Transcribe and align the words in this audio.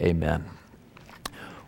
Amen. 0.00 0.46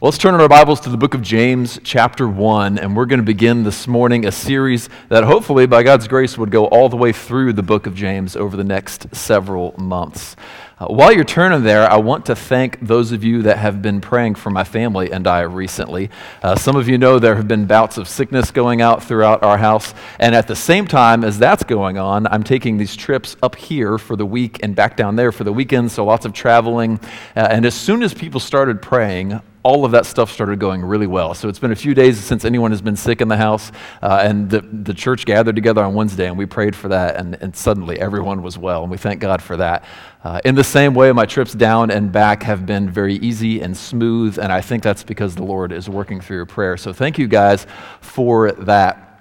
Well, 0.01 0.09
let's 0.09 0.17
turn 0.17 0.33
our 0.35 0.49
Bibles 0.49 0.81
to 0.81 0.89
the 0.89 0.97
book 0.97 1.13
of 1.13 1.21
James, 1.21 1.79
chapter 1.85 2.27
1, 2.27 2.79
and 2.79 2.97
we're 2.97 3.05
going 3.05 3.21
to 3.21 3.27
begin 3.27 3.63
this 3.63 3.87
morning 3.87 4.25
a 4.25 4.33
series 4.33 4.89
that 5.11 5.25
hopefully, 5.25 5.67
by 5.67 5.83
God's 5.83 6.09
grace, 6.09 6.39
would 6.39 6.51
go 6.51 6.65
all 6.65 6.89
the 6.89 6.97
way 6.97 7.13
through 7.13 7.53
the 7.53 7.63
book 7.63 7.87
of 7.87 7.95
James 7.95 8.35
over 8.35 8.57
the 8.57 8.65
next 8.65 9.15
several 9.15 9.75
months. 9.77 10.35
Uh, 10.83 10.87
while 10.87 11.13
you're 11.13 11.23
turning 11.23 11.63
there, 11.63 11.89
I 11.89 11.97
want 11.99 12.27
to 12.27 12.35
thank 12.35 12.81
those 12.81 13.13
of 13.13 13.23
you 13.23 13.43
that 13.43 13.59
have 13.59 13.83
been 13.83 14.01
praying 14.01 14.35
for 14.35 14.51
my 14.51 14.65
family 14.65 15.13
and 15.13 15.29
I 15.29 15.43
recently. 15.43 16.11
Uh, 16.43 16.57
some 16.57 16.75
of 16.75 16.89
you 16.89 16.99
know 16.99 17.21
there 17.21 17.37
have 17.37 17.47
been 17.47 17.67
bouts 17.67 17.99
of 17.99 18.09
sickness 18.09 18.51
going 18.51 18.81
out 18.81 19.01
throughout 19.01 19.45
our 19.45 19.59
house, 19.59 19.95
and 20.19 20.35
at 20.35 20.49
the 20.49 20.57
same 20.57 20.89
time 20.89 21.23
as 21.23 21.39
that's 21.39 21.63
going 21.63 21.99
on, 21.99 22.27
I'm 22.27 22.43
taking 22.43 22.79
these 22.79 22.97
trips 22.97 23.37
up 23.45 23.55
here 23.55 23.97
for 23.97 24.17
the 24.17 24.27
week 24.27 24.59
and 24.65 24.75
back 24.75 24.97
down 24.97 25.15
there 25.15 25.31
for 25.31 25.45
the 25.45 25.53
weekend, 25.53 25.93
so 25.93 26.05
lots 26.05 26.25
of 26.27 26.33
traveling. 26.33 26.99
Uh, 27.37 27.47
and 27.49 27.65
as 27.65 27.77
soon 27.77 28.03
as 28.03 28.13
people 28.13 28.41
started 28.41 28.83
praying, 28.83 29.41
all 29.65 29.85
of 29.85 29.93
that 29.93 30.07
stuff 30.07 30.31
started 30.31 30.59
going 30.59 30.83
really 30.83 31.07
well. 31.07 31.35
So 31.35 31.49
it's 31.49 31.59
been 31.59 31.71
a 31.71 31.77
few 31.77 31.95
days 31.95 32.19
since 32.19 32.45
anyone 32.45 32.73
has 32.73 32.83
been 32.83 32.97
sick 32.97 33.21
in 33.21 33.29
the 33.29 33.37
house, 33.37 33.71
uh, 34.03 34.21
and 34.25 34.51
the, 34.51 34.61
the 34.61 34.95
church 34.95 35.25
gathered 35.25 35.55
together 35.55 35.85
on 35.85 35.95
Wednesday, 35.95 36.27
and 36.27 36.37
we 36.37 36.47
prayed 36.47 36.75
for 36.75 36.89
that, 36.89 37.17
and, 37.17 37.37
and 37.41 37.55
suddenly 37.55 38.01
everyone 38.01 38.43
was 38.43 38.59
well, 38.59 38.83
and 38.83 38.91
we 38.91 38.99
thank 38.99 39.21
God 39.21 39.41
for 39.41 39.57
that. 39.59 39.85
Uh, 40.25 40.41
in 40.45 40.55
the 40.55 40.63
same 40.63 40.95
way, 40.95 41.11
my 41.11 41.27
trips 41.27 41.53
down 41.53 41.91
and 41.91 42.13
back 42.13 42.45
have 42.45 42.65
been 42.65 42.89
very 42.89 43.17
easy 43.17 43.61
and 43.61 43.77
smooth, 43.77 44.39
and 44.39 44.53
I 44.53 44.61
think 44.61 44.83
that's 44.83 45.03
because 45.03 45.35
the 45.35 45.43
Lord 45.43 45.73
is 45.73 45.89
working 45.89 46.21
through 46.21 46.37
your 46.37 46.47
prayer. 46.47 46.77
So 46.77 46.93
thank 46.93 47.19
you 47.19 47.27
guys 47.27 47.67
for 48.01 48.53
that. 48.53 49.12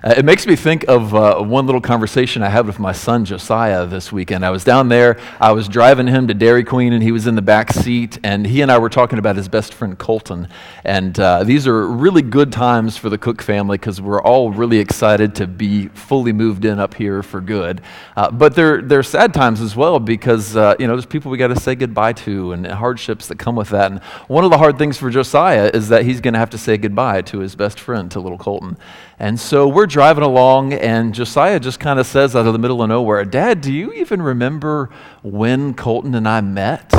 Uh, 0.00 0.14
it 0.16 0.24
makes 0.24 0.46
me 0.46 0.54
think 0.54 0.84
of 0.86 1.12
uh, 1.12 1.42
one 1.42 1.66
little 1.66 1.80
conversation 1.80 2.40
I 2.40 2.50
had 2.50 2.68
with 2.68 2.78
my 2.78 2.92
son 2.92 3.24
Josiah 3.24 3.84
this 3.84 4.12
weekend. 4.12 4.46
I 4.46 4.50
was 4.50 4.62
down 4.62 4.88
there, 4.88 5.18
I 5.40 5.50
was 5.50 5.66
driving 5.66 6.06
him 6.06 6.28
to 6.28 6.34
Dairy 6.34 6.62
Queen, 6.62 6.92
and 6.92 7.02
he 7.02 7.10
was 7.10 7.26
in 7.26 7.34
the 7.34 7.42
back 7.42 7.72
seat, 7.72 8.16
and 8.22 8.46
he 8.46 8.62
and 8.62 8.70
I 8.70 8.78
were 8.78 8.90
talking 8.90 9.18
about 9.18 9.34
his 9.34 9.48
best 9.48 9.74
friend 9.74 9.98
Colton. 9.98 10.46
And 10.84 11.18
uh, 11.18 11.42
these 11.42 11.66
are 11.66 11.88
really 11.88 12.22
good 12.22 12.52
times 12.52 12.96
for 12.96 13.08
the 13.08 13.18
Cook 13.18 13.42
family 13.42 13.76
because 13.76 14.00
we're 14.00 14.22
all 14.22 14.52
really 14.52 14.78
excited 14.78 15.34
to 15.34 15.48
be 15.48 15.88
fully 15.88 16.32
moved 16.32 16.64
in 16.64 16.78
up 16.78 16.94
here 16.94 17.24
for 17.24 17.40
good. 17.40 17.80
Uh, 18.16 18.30
but 18.30 18.54
they're, 18.54 18.80
they're 18.80 19.02
sad 19.02 19.34
times 19.34 19.60
as 19.60 19.74
well 19.74 19.98
because, 19.98 20.54
uh, 20.54 20.76
you 20.78 20.86
know, 20.86 20.94
there's 20.94 21.06
people 21.06 21.32
we 21.32 21.38
got 21.38 21.48
to 21.48 21.58
say 21.58 21.74
goodbye 21.74 22.12
to 22.12 22.52
and 22.52 22.64
hardships 22.68 23.26
that 23.26 23.40
come 23.40 23.56
with 23.56 23.70
that. 23.70 23.90
And 23.90 24.00
one 24.28 24.44
of 24.44 24.52
the 24.52 24.58
hard 24.58 24.78
things 24.78 24.96
for 24.96 25.10
Josiah 25.10 25.72
is 25.74 25.88
that 25.88 26.04
he's 26.04 26.20
going 26.20 26.34
to 26.34 26.40
have 26.40 26.50
to 26.50 26.58
say 26.58 26.76
goodbye 26.76 27.22
to 27.22 27.40
his 27.40 27.56
best 27.56 27.80
friend, 27.80 28.08
to 28.12 28.20
little 28.20 28.38
Colton. 28.38 28.76
And 29.18 29.40
so 29.40 29.66
we're 29.66 29.87
driving 29.88 30.24
along, 30.24 30.72
and 30.72 31.14
Josiah 31.14 31.60
just 31.60 31.80
kind 31.80 31.98
of 31.98 32.06
says 32.06 32.36
out 32.36 32.46
of 32.46 32.52
the 32.52 32.58
middle 32.58 32.82
of 32.82 32.88
nowhere, 32.88 33.24
Dad, 33.24 33.60
do 33.60 33.72
you 33.72 33.92
even 33.92 34.22
remember 34.22 34.90
when 35.22 35.74
Colton 35.74 36.14
and 36.14 36.28
I 36.28 36.40
met? 36.40 36.92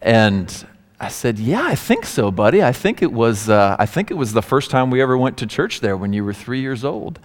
And 0.00 0.66
I 1.00 1.08
said, 1.08 1.38
Yeah, 1.38 1.62
I 1.64 1.74
think 1.74 2.06
so, 2.06 2.30
buddy. 2.30 2.62
I 2.62 2.72
think 2.72 3.02
it 3.02 3.12
was, 3.12 3.48
uh, 3.48 3.76
I 3.78 3.86
think 3.86 4.10
it 4.10 4.14
was 4.14 4.32
the 4.32 4.42
first 4.42 4.70
time 4.70 4.90
we 4.90 5.02
ever 5.02 5.18
went 5.18 5.36
to 5.38 5.46
church 5.46 5.80
there 5.80 5.96
when 5.96 6.12
you 6.12 6.24
were 6.24 6.32
three 6.32 6.60
years 6.60 6.84
old. 6.84 7.18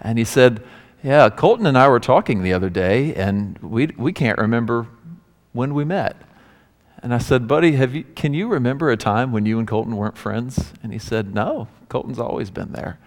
And 0.00 0.18
he 0.18 0.24
said, 0.24 0.62
Yeah, 1.02 1.30
Colton 1.30 1.66
and 1.66 1.78
I 1.78 1.88
were 1.88 2.00
talking 2.00 2.42
the 2.42 2.52
other 2.52 2.68
day, 2.70 3.14
and 3.14 3.58
we, 3.58 3.86
we 3.96 4.12
can't 4.12 4.38
remember 4.38 4.86
when 5.52 5.74
we 5.74 5.84
met. 5.84 6.16
And 7.02 7.12
I 7.14 7.18
said, 7.18 7.48
Buddy, 7.48 7.72
have 7.72 7.94
you, 7.94 8.04
can 8.04 8.34
you 8.34 8.48
remember 8.48 8.90
a 8.90 8.96
time 8.96 9.32
when 9.32 9.46
you 9.46 9.58
and 9.58 9.66
Colton 9.66 9.96
weren't 9.96 10.18
friends? 10.18 10.72
And 10.82 10.92
he 10.92 10.98
said, 10.98 11.34
No, 11.34 11.68
Colton's 11.88 12.18
always 12.18 12.50
been 12.50 12.72
there. 12.72 12.98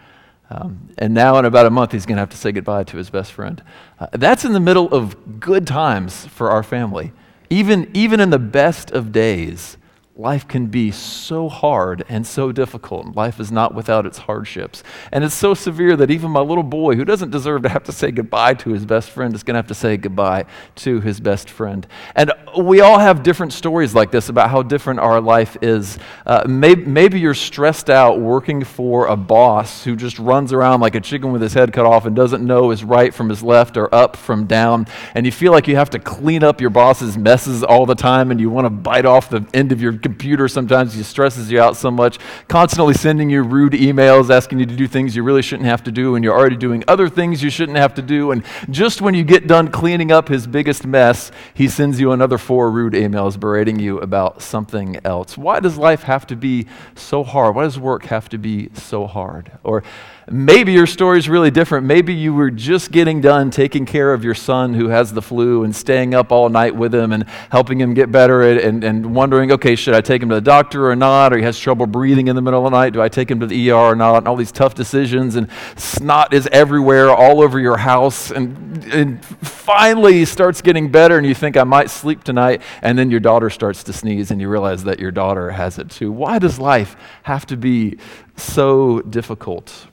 Um, 0.49 0.89
and 0.97 1.13
now, 1.13 1.37
in 1.37 1.45
about 1.45 1.65
a 1.65 1.69
month, 1.69 1.91
he's 1.91 2.05
going 2.05 2.17
to 2.17 2.21
have 2.21 2.29
to 2.29 2.37
say 2.37 2.51
goodbye 2.51 2.83
to 2.85 2.97
his 2.97 3.09
best 3.09 3.31
friend. 3.31 3.63
Uh, 3.99 4.07
that's 4.11 4.45
in 4.45 4.53
the 4.53 4.59
middle 4.59 4.87
of 4.93 5.39
good 5.39 5.65
times 5.65 6.25
for 6.27 6.51
our 6.51 6.63
family. 6.63 7.11
Even, 7.49 7.89
even 7.93 8.19
in 8.19 8.29
the 8.29 8.39
best 8.39 8.91
of 8.91 9.11
days, 9.11 9.77
life 10.17 10.47
can 10.47 10.67
be 10.67 10.91
so 10.91 11.49
hard 11.49 12.05
and 12.07 12.25
so 12.25 12.49
difficult. 12.49 13.17
Life 13.17 13.37
is 13.37 13.51
not 13.51 13.75
without 13.75 14.05
its 14.05 14.19
hardships. 14.19 14.81
And 15.11 15.25
it's 15.25 15.35
so 15.35 15.53
severe 15.53 15.97
that 15.97 16.09
even 16.09 16.31
my 16.31 16.39
little 16.39 16.63
boy, 16.63 16.95
who 16.95 17.03
doesn't 17.03 17.31
deserve 17.31 17.63
to 17.63 17.69
have 17.69 17.83
to 17.83 17.91
say 17.91 18.11
goodbye 18.11 18.53
to 18.55 18.69
his 18.69 18.85
best 18.85 19.09
friend, 19.09 19.35
is 19.35 19.43
going 19.43 19.55
to 19.55 19.57
have 19.57 19.67
to 19.67 19.73
say 19.73 19.97
goodbye 19.97 20.45
to 20.75 21.01
his 21.01 21.19
best 21.19 21.49
friend. 21.49 21.85
And 22.15 22.31
we 22.57 22.79
all 22.79 22.97
have 22.97 23.23
different 23.23 23.51
stories 23.51 23.93
like 23.93 24.09
this 24.09 24.29
about 24.29 24.49
how 24.49 24.61
different 24.63 25.01
our 25.01 25.19
life 25.19 25.57
is. 25.61 25.99
Uh, 26.25 26.45
maybe, 26.47 26.85
maybe 26.85 27.19
you're 27.19 27.33
stressed 27.33 27.89
out 27.89 28.21
working 28.21 28.63
for 28.63 29.07
a 29.07 29.17
boss 29.17 29.83
who 29.83 29.97
just 29.97 30.17
runs 30.17 30.53
around 30.53 30.79
like 30.79 30.95
a 30.95 31.01
chicken 31.01 31.33
with 31.33 31.41
his 31.41 31.53
head 31.53 31.73
cut 31.73 31.85
off 31.85 32.05
and 32.05 32.15
doesn't 32.15 32.45
know 32.45 32.69
his 32.69 32.85
right 32.85 33.13
from 33.13 33.27
his 33.27 33.43
left 33.43 33.75
or 33.75 33.93
up 33.93 34.15
from 34.15 34.45
down. 34.45 34.87
And 35.13 35.25
you 35.25 35.33
feel 35.33 35.51
like 35.51 35.67
you 35.67 35.75
have 35.75 35.89
to 35.89 35.99
clean 35.99 36.41
up 36.41 36.61
your 36.61 36.69
boss's 36.69 37.17
messes 37.17 37.65
all 37.65 37.85
the 37.85 37.95
time 37.95 38.31
and 38.31 38.39
you 38.39 38.49
want 38.49 38.63
to 38.63 38.69
bite 38.69 39.05
off 39.05 39.29
the 39.29 39.45
end 39.53 39.73
of 39.73 39.81
your 39.81 39.91
computer 40.05 40.47
sometimes. 40.47 40.95
It 40.95 41.03
stresses 41.05 41.49
you 41.51 41.59
out 41.59 41.75
so 41.75 41.89
much. 41.89 42.19
Constantly 42.47 42.93
sending 42.93 43.31
you 43.31 43.41
rude 43.41 43.73
emails 43.73 44.29
asking 44.29 44.59
you 44.59 44.67
to 44.67 44.75
do 44.75 44.87
things 44.87 45.15
you 45.15 45.23
really 45.23 45.41
shouldn't 45.41 45.67
have 45.67 45.83
to 45.85 45.91
do, 45.91 46.13
and 46.13 46.23
you're 46.23 46.37
already 46.37 46.55
doing 46.55 46.83
other 46.87 47.09
things 47.09 47.41
you 47.41 47.49
shouldn't 47.49 47.79
have 47.79 47.95
to 47.95 48.03
do. 48.03 48.29
And 48.29 48.43
just 48.69 49.01
when 49.01 49.15
you 49.15 49.23
get 49.23 49.47
done 49.47 49.69
cleaning 49.69 50.11
up 50.11 50.27
his 50.27 50.45
biggest 50.45 50.85
mess, 50.85 51.31
he 51.55 51.67
sends 51.67 51.99
you 51.99 52.11
another 52.11 52.37
four 52.37 52.69
rude 52.69 52.93
emails 52.93 53.39
berating 53.39 53.79
you 53.79 53.97
about 53.97 54.43
something 54.43 54.99
else. 55.03 55.39
Why 55.39 55.59
does 55.59 55.75
life 55.75 56.03
have 56.03 56.27
to 56.27 56.35
be 56.35 56.67
so 56.93 57.23
hard? 57.23 57.55
Why 57.55 57.63
does 57.63 57.79
work 57.79 58.05
have 58.05 58.29
to 58.29 58.37
be 58.37 58.69
so 58.75 59.07
hard? 59.07 59.51
Or 59.63 59.81
Maybe 60.27 60.73
your 60.73 60.87
story 60.87 61.19
is 61.19 61.29
really 61.29 61.51
different. 61.51 61.85
Maybe 61.85 62.11
you 62.11 62.33
were 62.33 62.49
just 62.49 62.91
getting 62.91 63.21
done 63.21 63.51
taking 63.51 63.85
care 63.85 64.11
of 64.11 64.23
your 64.23 64.33
son 64.33 64.73
who 64.73 64.87
has 64.87 65.13
the 65.13 65.21
flu 65.21 65.63
and 65.63 65.75
staying 65.75 66.15
up 66.15 66.31
all 66.31 66.49
night 66.49 66.75
with 66.75 66.95
him 66.95 67.11
and 67.11 67.25
helping 67.51 67.79
him 67.79 67.93
get 67.93 68.11
better 68.11 68.41
and, 68.41 68.83
and 68.83 69.13
wondering, 69.13 69.51
okay, 69.51 69.75
should 69.75 69.93
I 69.93 70.01
take 70.01 70.23
him 70.23 70.29
to 70.29 70.35
the 70.35 70.41
doctor 70.41 70.89
or 70.89 70.95
not? 70.95 71.31
Or 71.31 71.37
he 71.37 71.43
has 71.43 71.59
trouble 71.59 71.85
breathing 71.85 72.27
in 72.27 72.35
the 72.35 72.41
middle 72.41 72.65
of 72.65 72.71
the 72.71 72.75
night. 72.75 72.93
Do 72.93 73.03
I 73.03 73.09
take 73.09 73.29
him 73.29 73.39
to 73.39 73.45
the 73.45 73.69
ER 73.69 73.75
or 73.75 73.95
not? 73.95 74.17
And 74.17 74.27
all 74.27 74.35
these 74.35 74.51
tough 74.51 74.73
decisions 74.73 75.35
and 75.35 75.47
snot 75.75 76.33
is 76.33 76.47
everywhere, 76.51 77.11
all 77.11 77.39
over 77.39 77.59
your 77.59 77.77
house. 77.77 78.31
And, 78.31 78.83
and 78.85 79.23
finally 79.23 80.25
starts 80.25 80.59
getting 80.59 80.89
better 80.89 81.19
and 81.19 81.27
you 81.27 81.35
think, 81.35 81.55
I 81.55 81.63
might 81.65 81.91
sleep 81.91 82.23
tonight. 82.23 82.63
And 82.81 82.97
then 82.97 83.11
your 83.11 83.19
daughter 83.19 83.51
starts 83.51 83.83
to 83.83 83.93
sneeze 83.93 84.31
and 84.31 84.41
you 84.41 84.49
realize 84.49 84.85
that 84.85 84.97
your 84.97 85.11
daughter 85.11 85.51
has 85.51 85.77
it 85.77 85.91
too. 85.91 86.11
Why 86.11 86.39
does 86.39 86.57
life 86.57 86.95
have 87.23 87.45
to 87.47 87.57
be 87.57 87.99
so 88.37 89.01
difficult? 89.01 89.85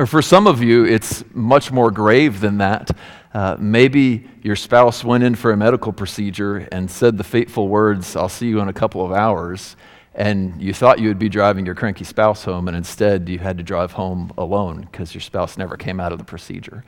Or 0.00 0.06
for 0.06 0.22
some 0.22 0.46
of 0.46 0.62
you, 0.62 0.86
it's 0.86 1.22
much 1.34 1.70
more 1.70 1.90
grave 1.90 2.40
than 2.40 2.56
that. 2.56 2.90
Uh, 3.34 3.58
maybe 3.60 4.26
your 4.42 4.56
spouse 4.56 5.04
went 5.04 5.22
in 5.22 5.34
for 5.34 5.52
a 5.52 5.58
medical 5.58 5.92
procedure 5.92 6.66
and 6.72 6.90
said 6.90 7.18
the 7.18 7.22
fateful 7.22 7.68
words, 7.68 8.16
I'll 8.16 8.30
see 8.30 8.48
you 8.48 8.60
in 8.60 8.68
a 8.68 8.72
couple 8.72 9.04
of 9.04 9.12
hours. 9.12 9.76
And 10.14 10.58
you 10.58 10.72
thought 10.72 11.00
you 11.00 11.08
would 11.08 11.18
be 11.18 11.28
driving 11.28 11.66
your 11.66 11.74
cranky 11.74 12.04
spouse 12.04 12.42
home, 12.44 12.66
and 12.66 12.74
instead 12.74 13.28
you 13.28 13.40
had 13.40 13.58
to 13.58 13.62
drive 13.62 13.92
home 13.92 14.32
alone 14.38 14.88
because 14.90 15.12
your 15.12 15.20
spouse 15.20 15.58
never 15.58 15.76
came 15.76 16.00
out 16.00 16.12
of 16.12 16.18
the 16.18 16.24
procedure. 16.24 16.82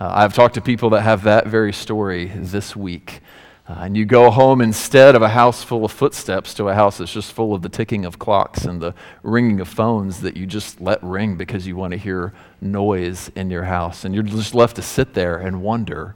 Uh, 0.00 0.10
I've 0.14 0.32
talked 0.32 0.54
to 0.54 0.62
people 0.62 0.88
that 0.90 1.02
have 1.02 1.24
that 1.24 1.46
very 1.46 1.74
story 1.74 2.32
this 2.34 2.74
week. 2.74 3.20
Uh, 3.66 3.78
and 3.80 3.96
you 3.96 4.04
go 4.04 4.30
home 4.30 4.60
instead 4.60 5.14
of 5.14 5.22
a 5.22 5.28
house 5.30 5.62
full 5.62 5.86
of 5.86 5.92
footsteps 5.92 6.52
to 6.52 6.68
a 6.68 6.74
house 6.74 6.98
that's 6.98 7.12
just 7.12 7.32
full 7.32 7.54
of 7.54 7.62
the 7.62 7.68
ticking 7.68 8.04
of 8.04 8.18
clocks 8.18 8.66
and 8.66 8.82
the 8.82 8.94
ringing 9.22 9.58
of 9.58 9.66
phones 9.66 10.20
that 10.20 10.36
you 10.36 10.44
just 10.44 10.82
let 10.82 11.02
ring 11.02 11.36
because 11.36 11.66
you 11.66 11.74
want 11.74 11.90
to 11.92 11.96
hear 11.96 12.34
noise 12.60 13.30
in 13.34 13.50
your 13.50 13.64
house. 13.64 14.04
And 14.04 14.14
you're 14.14 14.22
just 14.22 14.54
left 14.54 14.76
to 14.76 14.82
sit 14.82 15.14
there 15.14 15.38
and 15.38 15.62
wonder 15.62 16.14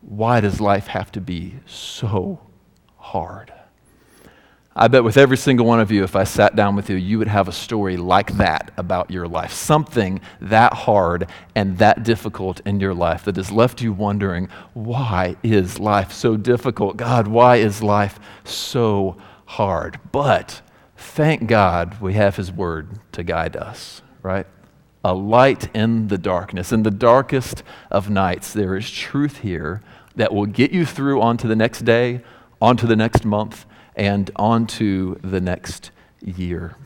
why 0.00 0.40
does 0.40 0.60
life 0.60 0.86
have 0.88 1.12
to 1.12 1.20
be 1.20 1.56
so 1.66 2.40
hard? 2.96 3.52
I 4.74 4.88
bet 4.88 5.04
with 5.04 5.18
every 5.18 5.36
single 5.36 5.66
one 5.66 5.80
of 5.80 5.90
you, 5.90 6.02
if 6.02 6.16
I 6.16 6.24
sat 6.24 6.56
down 6.56 6.76
with 6.76 6.88
you, 6.88 6.96
you 6.96 7.18
would 7.18 7.28
have 7.28 7.46
a 7.46 7.52
story 7.52 7.98
like 7.98 8.32
that 8.38 8.72
about 8.78 9.10
your 9.10 9.28
life. 9.28 9.52
Something 9.52 10.22
that 10.40 10.72
hard 10.72 11.28
and 11.54 11.76
that 11.76 12.04
difficult 12.04 12.60
in 12.64 12.80
your 12.80 12.94
life 12.94 13.24
that 13.26 13.36
has 13.36 13.52
left 13.52 13.82
you 13.82 13.92
wondering, 13.92 14.48
why 14.72 15.36
is 15.42 15.78
life 15.78 16.10
so 16.10 16.38
difficult? 16.38 16.96
God, 16.96 17.28
why 17.28 17.56
is 17.56 17.82
life 17.82 18.18
so 18.44 19.18
hard? 19.44 20.00
But 20.10 20.62
thank 20.96 21.48
God 21.48 22.00
we 22.00 22.14
have 22.14 22.36
His 22.36 22.50
Word 22.50 22.98
to 23.12 23.22
guide 23.22 23.56
us, 23.56 24.00
right? 24.22 24.46
A 25.04 25.12
light 25.12 25.68
in 25.76 26.08
the 26.08 26.16
darkness. 26.16 26.72
In 26.72 26.82
the 26.82 26.90
darkest 26.90 27.62
of 27.90 28.08
nights, 28.08 28.54
there 28.54 28.74
is 28.74 28.90
truth 28.90 29.40
here 29.40 29.82
that 30.16 30.32
will 30.32 30.46
get 30.46 30.70
you 30.70 30.86
through 30.86 31.20
onto 31.20 31.46
the 31.46 31.56
next 31.56 31.84
day, 31.84 32.22
onto 32.58 32.86
the 32.86 32.96
next 32.96 33.26
month 33.26 33.66
and 33.96 34.30
on 34.36 34.66
to 34.66 35.18
the 35.22 35.40
next 35.40 35.90
year. 36.24 36.76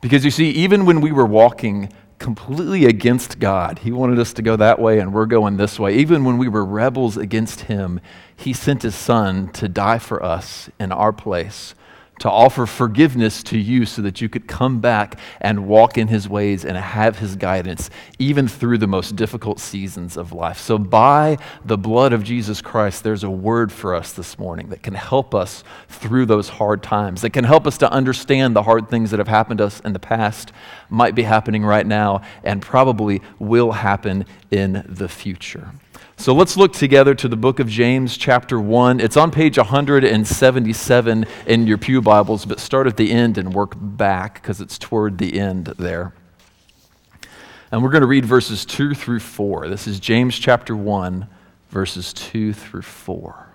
Because 0.00 0.24
you 0.24 0.30
see, 0.30 0.50
even 0.50 0.86
when 0.86 1.00
we 1.00 1.12
were 1.12 1.26
walking 1.26 1.92
completely 2.18 2.84
against 2.84 3.38
God, 3.38 3.80
He 3.80 3.90
wanted 3.90 4.18
us 4.18 4.32
to 4.34 4.42
go 4.42 4.56
that 4.56 4.78
way 4.78 4.98
and 4.98 5.12
we're 5.12 5.26
going 5.26 5.56
this 5.56 5.78
way. 5.78 5.96
Even 5.96 6.24
when 6.24 6.38
we 6.38 6.48
were 6.48 6.64
rebels 6.64 7.16
against 7.16 7.62
Him, 7.62 8.00
He 8.34 8.52
sent 8.52 8.82
His 8.82 8.94
Son 8.94 9.48
to 9.52 9.68
die 9.68 9.98
for 9.98 10.22
us 10.22 10.70
in 10.78 10.92
our 10.92 11.12
place 11.12 11.74
to 12.20 12.30
offer 12.30 12.66
forgiveness 12.66 13.42
to 13.42 13.58
you 13.58 13.84
so 13.84 14.02
that 14.02 14.20
you 14.20 14.28
could 14.28 14.46
come 14.46 14.78
back 14.78 15.18
and 15.40 15.66
walk 15.66 15.98
in 15.98 16.08
his 16.08 16.28
ways 16.28 16.64
and 16.64 16.76
have 16.76 17.18
his 17.18 17.34
guidance, 17.34 17.90
even 18.18 18.46
through 18.46 18.78
the 18.78 18.86
most 18.86 19.16
difficult 19.16 19.58
seasons 19.58 20.16
of 20.16 20.32
life. 20.32 20.58
So, 20.58 20.78
by 20.78 21.38
the 21.64 21.78
blood 21.78 22.12
of 22.12 22.22
Jesus 22.22 22.60
Christ, 22.60 23.02
there's 23.02 23.24
a 23.24 23.30
word 23.30 23.72
for 23.72 23.94
us 23.94 24.12
this 24.12 24.38
morning 24.38 24.68
that 24.68 24.82
can 24.82 24.94
help 24.94 25.34
us 25.34 25.64
through 25.88 26.26
those 26.26 26.50
hard 26.50 26.82
times, 26.82 27.22
that 27.22 27.30
can 27.30 27.44
help 27.44 27.66
us 27.66 27.78
to 27.78 27.90
understand 27.90 28.54
the 28.54 28.62
hard 28.62 28.88
things 28.88 29.10
that 29.10 29.18
have 29.18 29.28
happened 29.28 29.58
to 29.58 29.64
us 29.64 29.80
in 29.80 29.94
the 29.94 29.98
past, 29.98 30.52
might 30.90 31.14
be 31.14 31.22
happening 31.22 31.64
right 31.64 31.86
now, 31.86 32.20
and 32.44 32.60
probably 32.60 33.22
will 33.38 33.72
happen 33.72 34.26
in 34.50 34.84
the 34.86 35.08
future. 35.08 35.72
So 36.20 36.34
let's 36.34 36.54
look 36.58 36.74
together 36.74 37.14
to 37.14 37.28
the 37.28 37.36
book 37.36 37.60
of 37.60 37.66
James, 37.66 38.18
chapter 38.18 38.60
1. 38.60 39.00
It's 39.00 39.16
on 39.16 39.30
page 39.30 39.56
177 39.56 41.26
in 41.46 41.66
your 41.66 41.78
Pew 41.78 42.02
Bibles, 42.02 42.44
but 42.44 42.60
start 42.60 42.86
at 42.86 42.98
the 42.98 43.10
end 43.10 43.38
and 43.38 43.54
work 43.54 43.72
back 43.74 44.34
because 44.34 44.60
it's 44.60 44.76
toward 44.76 45.16
the 45.16 45.40
end 45.40 45.72
there. 45.78 46.12
And 47.72 47.82
we're 47.82 47.88
going 47.88 48.02
to 48.02 48.06
read 48.06 48.26
verses 48.26 48.66
2 48.66 48.92
through 48.92 49.20
4. 49.20 49.68
This 49.68 49.86
is 49.86 49.98
James 49.98 50.38
chapter 50.38 50.76
1, 50.76 51.26
verses 51.70 52.12
2 52.12 52.52
through 52.52 52.82
4. 52.82 53.54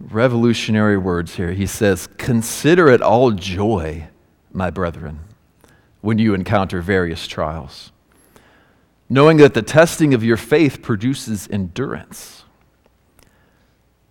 Revolutionary 0.00 0.98
words 0.98 1.36
here. 1.36 1.52
He 1.52 1.64
says, 1.64 2.10
Consider 2.18 2.90
it 2.90 3.00
all 3.00 3.30
joy, 3.30 4.08
my 4.52 4.68
brethren 4.68 5.20
when 6.02 6.18
you 6.18 6.34
encounter 6.34 6.82
various 6.82 7.26
trials, 7.26 7.90
knowing 9.08 9.38
that 9.38 9.54
the 9.54 9.62
testing 9.62 10.12
of 10.12 10.22
your 10.22 10.36
faith 10.36 10.82
produces 10.82 11.48
endurance. 11.50 12.44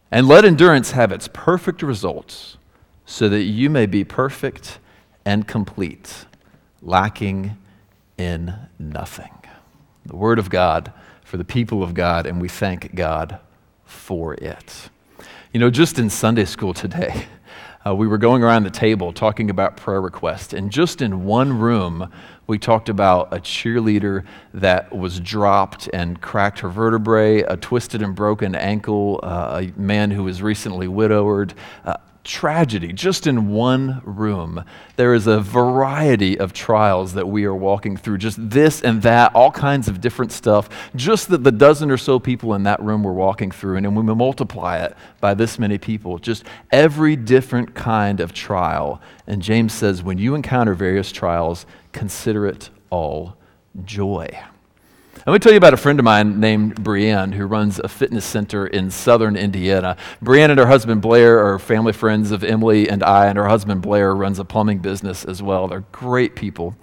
And 0.10 0.28
let 0.28 0.44
endurance 0.44 0.92
have 0.92 1.12
its 1.12 1.30
perfect 1.32 1.84
results, 1.84 2.58
so 3.06 3.30
that 3.30 3.44
you 3.44 3.70
may 3.70 3.86
be 3.86 4.04
perfect 4.04 4.80
and 5.24 5.48
complete, 5.48 6.26
lacking 6.82 7.58
in 8.18 8.54
nothing. 8.80 9.32
The 10.06 10.16
Word 10.16 10.40
of 10.40 10.50
God 10.50 10.92
for 11.24 11.38
the 11.38 11.46
people 11.46 11.84
of 11.84 11.94
God, 11.94 12.26
and 12.26 12.42
we 12.42 12.50
thank 12.50 12.94
God 12.96 13.40
for 13.86 14.34
it. 14.34 14.90
You 15.54 15.60
know, 15.60 15.70
just 15.70 16.00
in 16.00 16.10
Sunday 16.10 16.46
school 16.46 16.74
today, 16.74 17.26
uh, 17.86 17.96
we 17.96 18.08
were 18.08 18.18
going 18.18 18.44
around 18.44 18.64
the 18.64 18.70
table 18.70 19.12
talking 19.12 19.50
about 19.50 19.78
prayer 19.78 20.02
requests. 20.02 20.54
And 20.54 20.72
just 20.72 21.02
in 21.02 21.26
one 21.26 21.58
room, 21.60 22.12
we 22.52 22.60
talked 22.60 22.90
about 22.90 23.30
a 23.32 23.38
cheerleader 23.38 24.26
that 24.54 24.94
was 24.94 25.22
dropped 25.22 25.90
and 25.94 26.20
cracked 26.20 26.60
her 26.60 26.68
vertebrae, 26.68 27.40
a 27.44 27.56
twisted 27.56 28.02
and 28.02 28.14
broken 28.14 28.56
ankle, 28.56 29.22
uh, 29.24 29.64
a 29.64 29.80
man 29.80 30.12
who 30.12 30.26
was 30.26 30.42
recently 30.42 30.86
widowed, 30.86 31.54
uh, 31.86 31.96
tragedy 32.24 32.94
just 32.94 33.26
in 33.26 33.50
one 33.50 34.02
room. 34.04 34.64
There 34.96 35.14
is 35.14 35.28
a 35.28 35.40
variety 35.40 36.38
of 36.38 36.54
trials 36.54 37.14
that 37.14 37.28
we 37.28 37.46
are 37.46 37.56
walking 37.56 37.98
through, 37.98 38.18
just 38.20 38.38
this 38.50 38.82
and 38.82 39.02
that, 39.02 39.34
all 39.34 39.52
kinds 39.52 39.88
of 39.88 40.02
different 40.02 40.32
stuff, 40.32 40.70
just 40.96 41.30
that 41.30 41.44
the 41.44 41.52
dozen 41.52 41.90
or 41.90 41.98
so 41.98 42.20
people 42.20 42.54
in 42.54 42.64
that 42.64 42.82
room 42.82 43.04
were 43.04 43.14
walking 43.14 43.50
through. 43.50 43.78
And 43.78 43.96
when 43.96 44.06
we 44.06 44.14
multiply 44.14 44.80
it 44.80 44.96
by 45.20 45.34
this 45.34 45.58
many 45.58 45.78
people, 45.78 46.20
just 46.20 46.44
every 46.70 47.16
different 47.16 47.74
kind 47.74 48.20
of 48.20 48.34
trial. 48.34 49.02
And 49.26 49.42
James 49.42 49.74
says, 49.74 50.04
when 50.04 50.18
you 50.18 50.36
encounter 50.36 50.74
various 50.74 51.12
trials, 51.12 51.66
consider 51.92 52.46
it 52.46 52.70
all 52.90 53.36
joy. 53.84 54.28
Let 55.28 55.34
me 55.34 55.40
tell 55.40 55.52
you 55.52 55.60
about 55.60 55.76
a 55.76 55.78
friend 55.78 56.00
of 56.00 56.04
mine 56.04 56.40
named 56.40 56.84
Brienne 56.84 57.32
who 57.34 57.46
runs 57.46 57.78
a 57.78 57.88
fitness 57.88 58.26
center 58.26 58.66
in 58.66 58.90
southern 58.90 59.36
Indiana. 59.36 59.96
Brienne 60.20 60.50
and 60.50 60.60
her 60.60 60.66
husband 60.66 61.04
Blair 61.04 61.38
are 61.46 61.60
family 61.60 61.94
friends 61.94 62.32
of 62.32 62.44
Emily 62.44 62.90
and 62.90 63.04
I, 63.04 63.28
and 63.28 63.38
her 63.38 63.48
husband 63.48 63.84
Blair 63.84 64.16
runs 64.16 64.40
a 64.40 64.46
plumbing 64.46 64.80
business 64.80 65.24
as 65.24 65.44
well. 65.44 65.68
They're 65.68 65.86
great 65.92 66.36
people. 66.36 66.76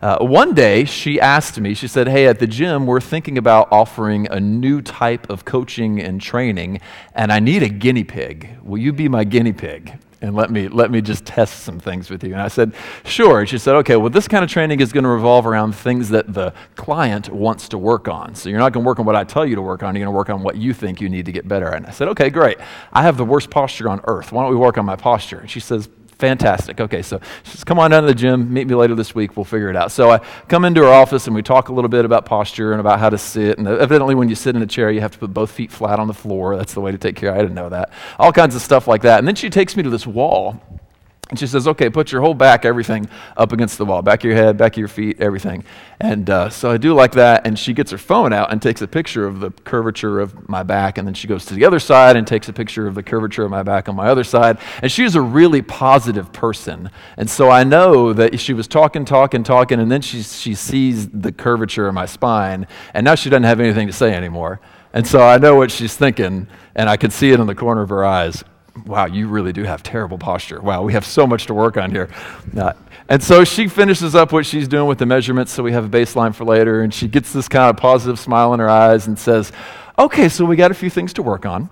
Uh, 0.00 0.24
one 0.24 0.54
day, 0.54 0.86
she 0.86 1.20
asked 1.20 1.60
me, 1.60 1.74
she 1.74 1.86
said, 1.86 2.08
Hey, 2.08 2.26
at 2.26 2.38
the 2.38 2.46
gym, 2.46 2.86
we're 2.86 3.00
thinking 3.00 3.36
about 3.36 3.70
offering 3.70 4.26
a 4.30 4.40
new 4.40 4.80
type 4.80 5.28
of 5.28 5.44
coaching 5.44 6.00
and 6.00 6.18
training, 6.18 6.80
and 7.14 7.30
I 7.30 7.40
need 7.40 7.62
a 7.62 7.68
guinea 7.68 8.04
pig. 8.04 8.58
Will 8.62 8.78
you 8.78 8.94
be 8.94 9.06
my 9.06 9.24
guinea 9.24 9.52
pig? 9.52 9.98
And 10.22 10.36
let 10.36 10.50
me, 10.50 10.68
let 10.68 10.90
me 10.90 11.00
just 11.00 11.26
test 11.26 11.64
some 11.64 11.80
things 11.80 12.08
with 12.08 12.22
you. 12.22 12.32
And 12.32 12.40
I 12.40 12.46
said, 12.46 12.74
sure. 13.04 13.40
And 13.40 13.48
she 13.48 13.58
said, 13.58 13.74
okay, 13.76 13.96
well, 13.96 14.08
this 14.08 14.28
kind 14.28 14.44
of 14.44 14.50
training 14.50 14.78
is 14.78 14.92
going 14.92 15.02
to 15.02 15.10
revolve 15.10 15.46
around 15.46 15.74
things 15.74 16.08
that 16.10 16.32
the 16.32 16.54
client 16.76 17.28
wants 17.28 17.68
to 17.70 17.78
work 17.78 18.06
on. 18.06 18.36
So 18.36 18.48
you're 18.48 18.60
not 18.60 18.72
going 18.72 18.84
to 18.84 18.86
work 18.86 19.00
on 19.00 19.04
what 19.04 19.16
I 19.16 19.24
tell 19.24 19.44
you 19.44 19.56
to 19.56 19.62
work 19.62 19.82
on, 19.82 19.96
you're 19.96 20.04
going 20.04 20.14
to 20.14 20.16
work 20.16 20.30
on 20.30 20.42
what 20.44 20.56
you 20.56 20.72
think 20.72 21.00
you 21.00 21.08
need 21.08 21.26
to 21.26 21.32
get 21.32 21.48
better 21.48 21.66
at. 21.66 21.78
And 21.78 21.86
I 21.86 21.90
said, 21.90 22.06
okay, 22.08 22.30
great. 22.30 22.58
I 22.92 23.02
have 23.02 23.16
the 23.16 23.24
worst 23.24 23.50
posture 23.50 23.88
on 23.88 24.00
earth. 24.04 24.30
Why 24.30 24.42
don't 24.44 24.52
we 24.52 24.56
work 24.56 24.78
on 24.78 24.86
my 24.86 24.96
posture? 24.96 25.40
And 25.40 25.50
she 25.50 25.60
says, 25.60 25.88
Fantastic. 26.22 26.80
Okay, 26.80 27.02
so 27.02 27.20
just 27.42 27.66
come 27.66 27.80
on 27.80 27.90
down 27.90 28.04
to 28.04 28.06
the 28.06 28.14
gym, 28.14 28.52
meet 28.52 28.68
me 28.68 28.76
later 28.76 28.94
this 28.94 29.12
week, 29.12 29.36
we'll 29.36 29.42
figure 29.42 29.70
it 29.70 29.74
out. 29.74 29.90
So 29.90 30.08
I 30.08 30.18
come 30.46 30.64
into 30.64 30.80
her 30.82 30.86
office 30.86 31.26
and 31.26 31.34
we 31.34 31.42
talk 31.42 31.68
a 31.68 31.72
little 31.72 31.88
bit 31.88 32.04
about 32.04 32.26
posture 32.26 32.70
and 32.70 32.80
about 32.80 33.00
how 33.00 33.10
to 33.10 33.18
sit. 33.18 33.58
And 33.58 33.66
evidently, 33.66 34.14
when 34.14 34.28
you 34.28 34.36
sit 34.36 34.54
in 34.54 34.62
a 34.62 34.66
chair, 34.66 34.88
you 34.92 35.00
have 35.00 35.10
to 35.10 35.18
put 35.18 35.34
both 35.34 35.50
feet 35.50 35.72
flat 35.72 35.98
on 35.98 36.06
the 36.06 36.14
floor. 36.14 36.56
That's 36.56 36.74
the 36.74 36.80
way 36.80 36.92
to 36.92 36.96
take 36.96 37.16
care. 37.16 37.34
I 37.34 37.38
didn't 37.38 37.56
know 37.56 37.70
that. 37.70 37.90
All 38.20 38.32
kinds 38.32 38.54
of 38.54 38.62
stuff 38.62 38.86
like 38.86 39.02
that. 39.02 39.18
And 39.18 39.26
then 39.26 39.34
she 39.34 39.50
takes 39.50 39.76
me 39.76 39.82
to 39.82 39.90
this 39.90 40.06
wall 40.06 40.62
and 41.32 41.38
she 41.38 41.46
says, 41.46 41.66
okay, 41.66 41.88
put 41.88 42.12
your 42.12 42.20
whole 42.20 42.34
back, 42.34 42.66
everything 42.66 43.08
up 43.38 43.52
against 43.52 43.78
the 43.78 43.86
wall. 43.86 44.02
Back 44.02 44.20
of 44.20 44.24
your 44.24 44.34
head, 44.34 44.58
back 44.58 44.74
of 44.74 44.78
your 44.78 44.86
feet, 44.86 45.18
everything. 45.18 45.64
And 45.98 46.28
uh, 46.28 46.50
so 46.50 46.70
I 46.70 46.76
do 46.76 46.92
like 46.92 47.12
that. 47.12 47.46
And 47.46 47.58
she 47.58 47.72
gets 47.72 47.90
her 47.90 47.96
phone 47.96 48.34
out 48.34 48.52
and 48.52 48.60
takes 48.60 48.82
a 48.82 48.86
picture 48.86 49.26
of 49.26 49.40
the 49.40 49.50
curvature 49.50 50.20
of 50.20 50.46
my 50.46 50.62
back. 50.62 50.98
And 50.98 51.06
then 51.06 51.14
she 51.14 51.26
goes 51.26 51.46
to 51.46 51.54
the 51.54 51.64
other 51.64 51.78
side 51.78 52.16
and 52.16 52.26
takes 52.26 52.50
a 52.50 52.52
picture 52.52 52.86
of 52.86 52.94
the 52.94 53.02
curvature 53.02 53.44
of 53.46 53.50
my 53.50 53.62
back 53.62 53.88
on 53.88 53.96
my 53.96 54.08
other 54.08 54.24
side. 54.24 54.58
And 54.82 54.92
she 54.92 55.04
is 55.04 55.14
a 55.14 55.22
really 55.22 55.62
positive 55.62 56.34
person. 56.34 56.90
And 57.16 57.30
so 57.30 57.48
I 57.48 57.64
know 57.64 58.12
that 58.12 58.38
she 58.38 58.52
was 58.52 58.68
talking, 58.68 59.06
talking, 59.06 59.42
talking. 59.42 59.80
And 59.80 59.90
then 59.90 60.02
she, 60.02 60.22
she 60.22 60.54
sees 60.54 61.08
the 61.08 61.32
curvature 61.32 61.88
of 61.88 61.94
my 61.94 62.04
spine. 62.04 62.66
And 62.92 63.06
now 63.06 63.14
she 63.14 63.30
doesn't 63.30 63.44
have 63.44 63.58
anything 63.58 63.86
to 63.86 63.94
say 63.94 64.12
anymore. 64.12 64.60
And 64.92 65.06
so 65.06 65.22
I 65.22 65.38
know 65.38 65.56
what 65.56 65.70
she's 65.70 65.96
thinking. 65.96 66.46
And 66.74 66.90
I 66.90 66.98
can 66.98 67.10
see 67.10 67.30
it 67.30 67.40
in 67.40 67.46
the 67.46 67.54
corner 67.54 67.80
of 67.80 67.88
her 67.88 68.04
eyes 68.04 68.44
wow, 68.86 69.06
you 69.06 69.28
really 69.28 69.52
do 69.52 69.64
have 69.64 69.82
terrible 69.82 70.18
posture. 70.18 70.60
Wow, 70.60 70.82
we 70.82 70.92
have 70.92 71.04
so 71.04 71.26
much 71.26 71.46
to 71.46 71.54
work 71.54 71.76
on 71.76 71.90
here. 71.90 72.08
Uh, 72.56 72.72
and 73.08 73.22
so 73.22 73.44
she 73.44 73.68
finishes 73.68 74.14
up 74.14 74.32
what 74.32 74.46
she's 74.46 74.68
doing 74.68 74.86
with 74.86 74.98
the 74.98 75.06
measurements, 75.06 75.52
so 75.52 75.62
we 75.62 75.72
have 75.72 75.84
a 75.84 75.88
baseline 75.88 76.34
for 76.34 76.44
later, 76.44 76.82
and 76.82 76.92
she 76.92 77.08
gets 77.08 77.32
this 77.32 77.48
kind 77.48 77.68
of 77.68 77.76
positive 77.76 78.18
smile 78.18 78.54
in 78.54 78.60
her 78.60 78.70
eyes 78.70 79.06
and 79.06 79.18
says, 79.18 79.52
okay, 79.98 80.28
so 80.28 80.44
we 80.44 80.56
got 80.56 80.70
a 80.70 80.74
few 80.74 80.90
things 80.90 81.12
to 81.14 81.22
work 81.22 81.44
on. 81.44 81.68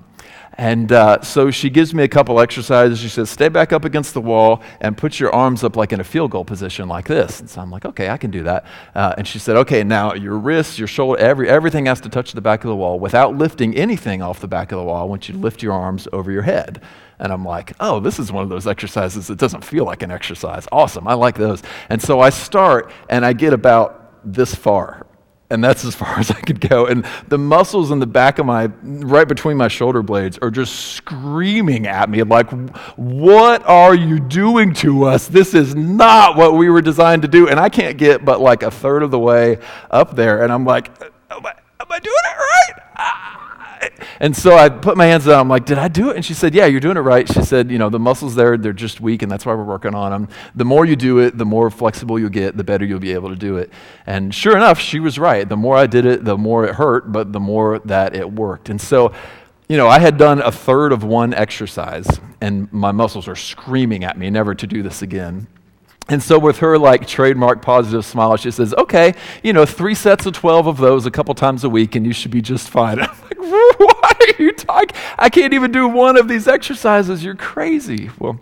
And 0.60 0.92
uh, 0.92 1.22
so 1.22 1.50
she 1.50 1.70
gives 1.70 1.94
me 1.94 2.02
a 2.02 2.08
couple 2.08 2.38
exercises. 2.38 2.98
She 2.98 3.08
says, 3.08 3.30
Stay 3.30 3.48
back 3.48 3.72
up 3.72 3.86
against 3.86 4.12
the 4.12 4.20
wall 4.20 4.62
and 4.82 4.94
put 4.94 5.18
your 5.18 5.34
arms 5.34 5.64
up 5.64 5.74
like 5.74 5.90
in 5.90 6.00
a 6.00 6.04
field 6.04 6.32
goal 6.32 6.44
position, 6.44 6.86
like 6.86 7.08
this. 7.08 7.40
And 7.40 7.48
so 7.48 7.62
I'm 7.62 7.70
like, 7.70 7.86
Okay, 7.86 8.10
I 8.10 8.18
can 8.18 8.30
do 8.30 8.42
that. 8.42 8.66
Uh, 8.94 9.14
and 9.16 9.26
she 9.26 9.38
said, 9.38 9.56
Okay, 9.56 9.82
now 9.82 10.12
your 10.12 10.36
wrists, 10.36 10.78
your 10.78 10.86
shoulder, 10.86 11.18
every, 11.18 11.48
everything 11.48 11.86
has 11.86 11.98
to 12.02 12.10
touch 12.10 12.32
the 12.32 12.42
back 12.42 12.62
of 12.62 12.68
the 12.68 12.76
wall 12.76 13.00
without 13.00 13.38
lifting 13.38 13.74
anything 13.74 14.20
off 14.20 14.40
the 14.40 14.48
back 14.48 14.70
of 14.70 14.76
the 14.76 14.84
wall. 14.84 15.00
I 15.00 15.04
want 15.04 15.30
you 15.30 15.32
to 15.32 15.40
lift 15.40 15.62
your 15.62 15.72
arms 15.72 16.06
over 16.12 16.31
your 16.31 16.43
head. 16.43 16.82
And 17.19 17.32
I'm 17.32 17.44
like, 17.44 17.72
oh, 17.81 17.98
this 17.98 18.19
is 18.19 18.31
one 18.31 18.43
of 18.43 18.50
those 18.50 18.67
exercises 18.67 19.29
that 19.29 19.38
doesn't 19.38 19.64
feel 19.64 19.86
like 19.86 20.02
an 20.02 20.10
exercise. 20.10 20.69
Awesome. 20.70 21.08
I 21.08 21.14
like 21.14 21.38
those. 21.38 21.62
And 21.88 22.02
so 22.02 22.20
I 22.20 22.29
start 22.29 22.93
and 23.08 23.24
I 23.24 23.32
get 23.32 23.55
about 23.55 24.12
this 24.31 24.55
far 24.55 25.06
and 25.50 25.62
that's 25.62 25.84
as 25.84 25.94
far 25.94 26.19
as 26.19 26.30
I 26.30 26.40
could 26.40 26.60
go. 26.60 26.86
And 26.86 27.04
the 27.28 27.38
muscles 27.38 27.90
in 27.90 27.98
the 27.98 28.06
back 28.06 28.38
of 28.38 28.46
my, 28.46 28.66
right 28.82 29.26
between 29.28 29.56
my 29.56 29.69
shoulder 29.69 30.02
blades, 30.02 30.38
are 30.38 30.50
just 30.50 30.94
screaming 30.94 31.86
at 31.86 32.08
me, 32.08 32.22
like, 32.22 32.50
What 32.96 33.66
are 33.66 33.94
you 33.94 34.20
doing 34.20 34.72
to 34.74 35.04
us? 35.04 35.26
This 35.28 35.54
is 35.54 35.74
not 35.74 36.36
what 36.36 36.54
we 36.54 36.70
were 36.70 36.82
designed 36.82 37.22
to 37.22 37.28
do. 37.28 37.48
And 37.48 37.58
I 37.58 37.69
can't 37.69 37.98
get 37.98 38.24
but 38.24 38.40
like 38.40 38.62
a 38.62 38.70
third 38.70 39.02
of 39.02 39.10
the 39.10 39.19
way 39.19 39.58
up 39.90 40.14
there. 40.16 40.42
And 40.42 40.52
I'm 40.52 40.64
like, 40.64 40.88
Am 41.30 41.44
I, 41.44 41.54
am 41.80 41.86
I 41.90 41.98
doing 41.98 42.14
and 44.20 44.37
so 44.37 44.56
I 44.56 44.69
put 44.69 44.96
my 44.96 45.06
hands 45.06 45.25
down. 45.25 45.41
I'm 45.41 45.49
like, 45.49 45.65
did 45.65 45.79
I 45.79 45.89
do 45.89 46.10
it? 46.10 46.17
And 46.17 46.25
she 46.25 46.34
said, 46.34 46.55
yeah, 46.55 46.67
you're 46.67 46.81
doing 46.81 46.96
it 46.96 47.01
right. 47.01 47.27
She 47.27 47.43
said, 47.43 47.70
you 47.70 47.79
know, 47.79 47.89
the 47.89 47.99
muscles 47.99 48.34
there, 48.34 48.56
they're 48.56 48.72
just 48.72 49.01
weak, 49.01 49.22
and 49.22 49.31
that's 49.31 49.46
why 49.46 49.55
we're 49.55 49.65
working 49.65 49.94
on 49.94 50.10
them. 50.10 50.29
The 50.55 50.65
more 50.65 50.84
you 50.84 50.96
do 50.96 51.19
it, 51.19 51.39
the 51.39 51.46
more 51.46 51.70
flexible 51.70 52.19
you'll 52.19 52.29
get, 52.29 52.56
the 52.56 52.65
better 52.65 52.84
you'll 52.84 53.01
be 53.01 53.13
able 53.13 53.31
to 53.31 53.37
do 53.37 53.56
it. 53.56 53.70
And 54.06 54.34
sure 54.34 54.56
enough, 54.56 54.79
she 54.79 55.01
was 55.01 55.19
right. 55.19 55.49
The 55.49 55.56
more 55.56 55.77
I 55.77 55.87
did 55.87 56.05
it, 56.05 56.25
the 56.25 56.37
more 56.37 56.65
it 56.67 56.75
hurt, 56.75 57.13
but 57.13 57.32
the 57.32 57.41
more 57.41 57.79
that 57.81 58.15
it 58.15 58.31
worked. 58.31 58.69
And 58.69 58.81
so, 58.81 59.13
you 59.69 59.77
know, 59.77 59.89
I 59.89 60.01
had 60.01 60.19
done 60.19 60.41
a 60.41 60.53
third 60.53 60.93
of 60.93 61.05
one 61.05 61.32
exercise, 61.32 62.06
and 62.41 62.72
my 62.72 62.93
muscles 62.93 63.29
are 63.29 63.37
screaming 63.37 64.05
at 64.05 64.19
me 64.19 64.29
never 64.29 64.55
to 64.55 64.67
do 64.67 64.82
this 64.82 65.01
again. 65.01 65.46
And 66.08 66.20
so, 66.20 66.41
with 66.41 66.58
her 66.58 66.77
like 66.77 67.06
trademark 67.06 67.63
positive 67.63 68.05
smile, 68.05 68.37
she 68.37 68.51
says, 68.51 68.75
Okay, 68.75 69.15
you 69.44 69.53
know, 69.53 69.65
three 69.65 69.94
sets 69.94 70.27
of 70.27 70.32
12 70.32 70.67
of 70.67 70.77
those 70.79 71.06
a 71.06 71.10
couple 71.10 71.32
times 71.34 71.63
a 71.63 71.69
week, 71.69 71.94
and 71.94 72.05
you 72.05 72.13
should 72.13 72.32
be 72.32 72.43
just 72.43 72.69
fine. 72.69 72.99
Why 73.78 74.12
are 74.20 74.42
you 74.42 74.52
talking? 74.52 74.96
I 75.19 75.28
can't 75.28 75.54
even 75.54 75.72
do 75.72 75.88
one 75.88 76.16
of 76.16 76.28
these 76.28 76.46
exercises. 76.48 77.24
You're 77.24 77.34
crazy. 77.34 78.10
Well, 78.19 78.40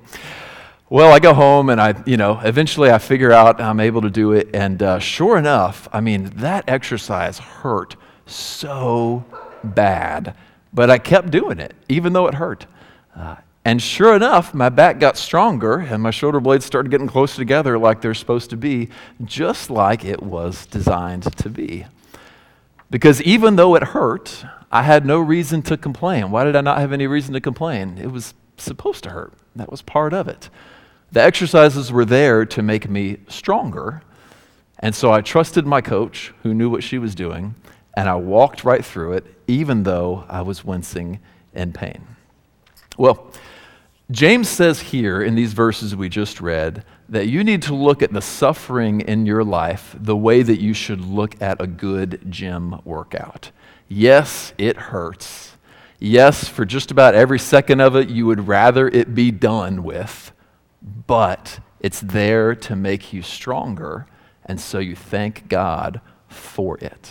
well, 0.90 1.12
I 1.12 1.18
go 1.18 1.34
home 1.34 1.68
and 1.68 1.80
I, 1.80 2.02
you 2.06 2.16
know, 2.16 2.40
eventually 2.40 2.90
I 2.90 2.98
figure 2.98 3.32
out 3.32 3.60
I'm 3.60 3.80
able 3.80 4.02
to 4.02 4.10
do 4.10 4.32
it. 4.32 4.48
And 4.54 4.82
uh, 4.82 4.98
sure 4.98 5.36
enough, 5.36 5.88
I 5.92 6.00
mean, 6.00 6.30
that 6.36 6.64
exercise 6.68 7.38
hurt 7.38 7.96
so 8.26 9.24
bad 9.64 10.34
But 10.72 10.90
I 10.90 10.98
kept 10.98 11.30
doing 11.30 11.58
it, 11.58 11.74
even 11.88 12.12
though 12.12 12.26
it 12.26 12.34
hurt. 12.34 12.66
Uh, 13.16 13.36
and 13.64 13.82
sure 13.82 14.14
enough, 14.14 14.54
my 14.54 14.68
back 14.68 14.98
got 14.98 15.16
stronger 15.16 15.78
and 15.80 16.02
my 16.02 16.10
shoulder 16.10 16.40
blades 16.40 16.64
started 16.64 16.90
getting 16.90 17.06
closer 17.06 17.36
together 17.36 17.78
like 17.78 18.00
they're 18.00 18.14
supposed 18.14 18.50
to 18.50 18.56
be, 18.56 18.88
just 19.24 19.70
like 19.70 20.04
it 20.04 20.22
was 20.22 20.66
designed 20.66 21.24
to 21.38 21.50
be. 21.50 21.86
Because 22.90 23.21
even 23.23 23.57
though 23.57 23.75
it 23.75 23.83
hurt, 23.83 24.45
I 24.71 24.83
had 24.83 25.04
no 25.04 25.18
reason 25.18 25.62
to 25.62 25.76
complain. 25.76 26.30
Why 26.30 26.45
did 26.45 26.57
I 26.57 26.61
not 26.61 26.78
have 26.78 26.92
any 26.92 27.07
reason 27.07 27.35
to 27.35 27.40
complain? 27.40 27.99
It 27.99 28.11
was 28.11 28.35
supposed 28.57 29.04
to 29.04 29.11
hurt, 29.11 29.33
that 29.57 29.71
was 29.71 29.83
part 29.83 30.12
of 30.12 30.28
it. 30.28 30.50
The 31.12 31.23
exercises 31.23 31.90
were 31.90 32.04
there 32.04 32.45
to 32.47 32.62
make 32.62 32.88
me 32.88 33.18
stronger. 33.28 34.02
And 34.80 34.95
so 34.95 35.12
I 35.12 35.21
trusted 35.21 35.66
my 35.66 35.80
coach, 35.80 36.33
who 36.42 36.54
knew 36.54 36.71
what 36.71 36.83
she 36.83 36.99
was 36.99 37.14
doing, 37.14 37.54
and 37.97 38.09
I 38.09 38.14
walked 38.14 38.64
right 38.64 38.85
through 38.85 39.14
it, 39.14 39.26
even 39.47 39.83
though 39.83 40.25
I 40.28 40.42
was 40.42 40.64
wincing 40.64 41.18
in 41.54 41.73
pain. 41.73 42.07
Well, 42.97 43.33
James 44.11 44.49
says 44.49 44.80
here 44.80 45.23
in 45.23 45.35
these 45.35 45.52
verses 45.52 45.97
we 45.97 46.09
just 46.09 46.40
read 46.40 46.85
that 47.08 47.26
you 47.26 47.42
need 47.42 47.62
to 47.62 47.74
look 47.74 48.02
at 48.02 48.12
the 48.12 48.20
suffering 48.20 49.00
in 49.00 49.24
your 49.24 49.42
life 49.42 49.96
the 49.98 50.16
way 50.16 50.42
that 50.42 50.60
you 50.60 50.74
should 50.74 51.00
look 51.00 51.40
at 51.40 51.60
a 51.60 51.66
good 51.66 52.20
gym 52.28 52.80
workout. 52.84 53.50
Yes, 53.88 54.52
it 54.58 54.76
hurts. 54.76 55.56
Yes, 55.98 56.46
for 56.46 56.64
just 56.64 56.90
about 56.90 57.14
every 57.14 57.38
second 57.38 57.80
of 57.80 57.96
it, 57.96 58.08
you 58.08 58.26
would 58.26 58.46
rather 58.46 58.88
it 58.88 59.14
be 59.14 59.30
done 59.30 59.82
with, 59.82 60.32
but 61.06 61.60
it's 61.80 62.00
there 62.00 62.54
to 62.54 62.76
make 62.76 63.12
you 63.12 63.22
stronger, 63.22 64.06
and 64.44 64.60
so 64.60 64.78
you 64.78 64.94
thank 64.94 65.48
God 65.48 66.00
for 66.28 66.78
it. 66.78 67.10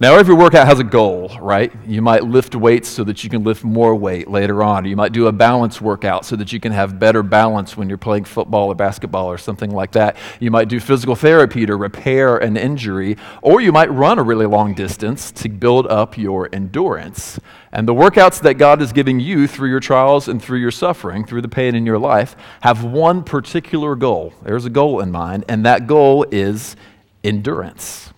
Now, 0.00 0.16
every 0.16 0.34
workout 0.34 0.66
has 0.66 0.80
a 0.80 0.84
goal, 0.84 1.30
right? 1.40 1.72
You 1.86 2.02
might 2.02 2.24
lift 2.24 2.56
weights 2.56 2.88
so 2.88 3.04
that 3.04 3.22
you 3.22 3.30
can 3.30 3.44
lift 3.44 3.62
more 3.62 3.94
weight 3.94 4.28
later 4.28 4.64
on. 4.64 4.84
You 4.84 4.96
might 4.96 5.12
do 5.12 5.28
a 5.28 5.32
balance 5.32 5.80
workout 5.80 6.24
so 6.24 6.34
that 6.34 6.52
you 6.52 6.58
can 6.58 6.72
have 6.72 6.98
better 6.98 7.22
balance 7.22 7.76
when 7.76 7.88
you're 7.88 7.98
playing 7.98 8.24
football 8.24 8.72
or 8.72 8.74
basketball 8.74 9.28
or 9.28 9.38
something 9.38 9.70
like 9.70 9.92
that. 9.92 10.16
You 10.40 10.50
might 10.50 10.66
do 10.66 10.80
physical 10.80 11.14
therapy 11.14 11.66
to 11.66 11.76
repair 11.76 12.36
an 12.38 12.56
injury, 12.56 13.16
or 13.42 13.60
you 13.60 13.70
might 13.70 13.92
run 13.92 14.18
a 14.18 14.24
really 14.24 14.46
long 14.46 14.74
distance 14.74 15.30
to 15.32 15.48
build 15.48 15.86
up 15.86 16.18
your 16.18 16.48
endurance. 16.52 17.38
And 17.70 17.86
the 17.86 17.94
workouts 17.94 18.40
that 18.42 18.54
God 18.54 18.82
is 18.82 18.92
giving 18.92 19.20
you 19.20 19.46
through 19.46 19.68
your 19.68 19.78
trials 19.78 20.26
and 20.26 20.42
through 20.42 20.58
your 20.58 20.72
suffering, 20.72 21.24
through 21.24 21.42
the 21.42 21.48
pain 21.48 21.76
in 21.76 21.86
your 21.86 22.00
life, 22.00 22.34
have 22.62 22.82
one 22.82 23.22
particular 23.22 23.94
goal. 23.94 24.34
There's 24.42 24.64
a 24.64 24.70
goal 24.70 24.98
in 24.98 25.12
mind, 25.12 25.44
and 25.48 25.64
that 25.64 25.86
goal 25.86 26.26
is 26.32 26.74
endurance. 27.22 28.11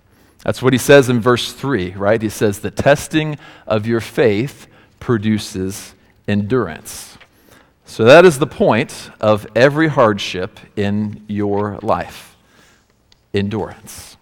That's 0.44 0.62
what 0.62 0.72
he 0.74 0.78
says 0.78 1.08
in 1.08 1.20
verse 1.20 1.52
3, 1.52 1.92
right? 1.92 2.20
He 2.20 2.28
says, 2.28 2.60
The 2.60 2.70
testing 2.70 3.38
of 3.66 3.86
your 3.86 4.00
faith 4.00 4.66
produces 5.00 5.94
endurance. 6.28 7.16
So 7.86 8.04
that 8.04 8.24
is 8.24 8.38
the 8.38 8.46
point 8.46 9.10
of 9.20 9.46
every 9.56 9.88
hardship 9.88 10.60
in 10.76 11.24
your 11.28 11.78
life 11.82 12.36
endurance. 13.32 14.16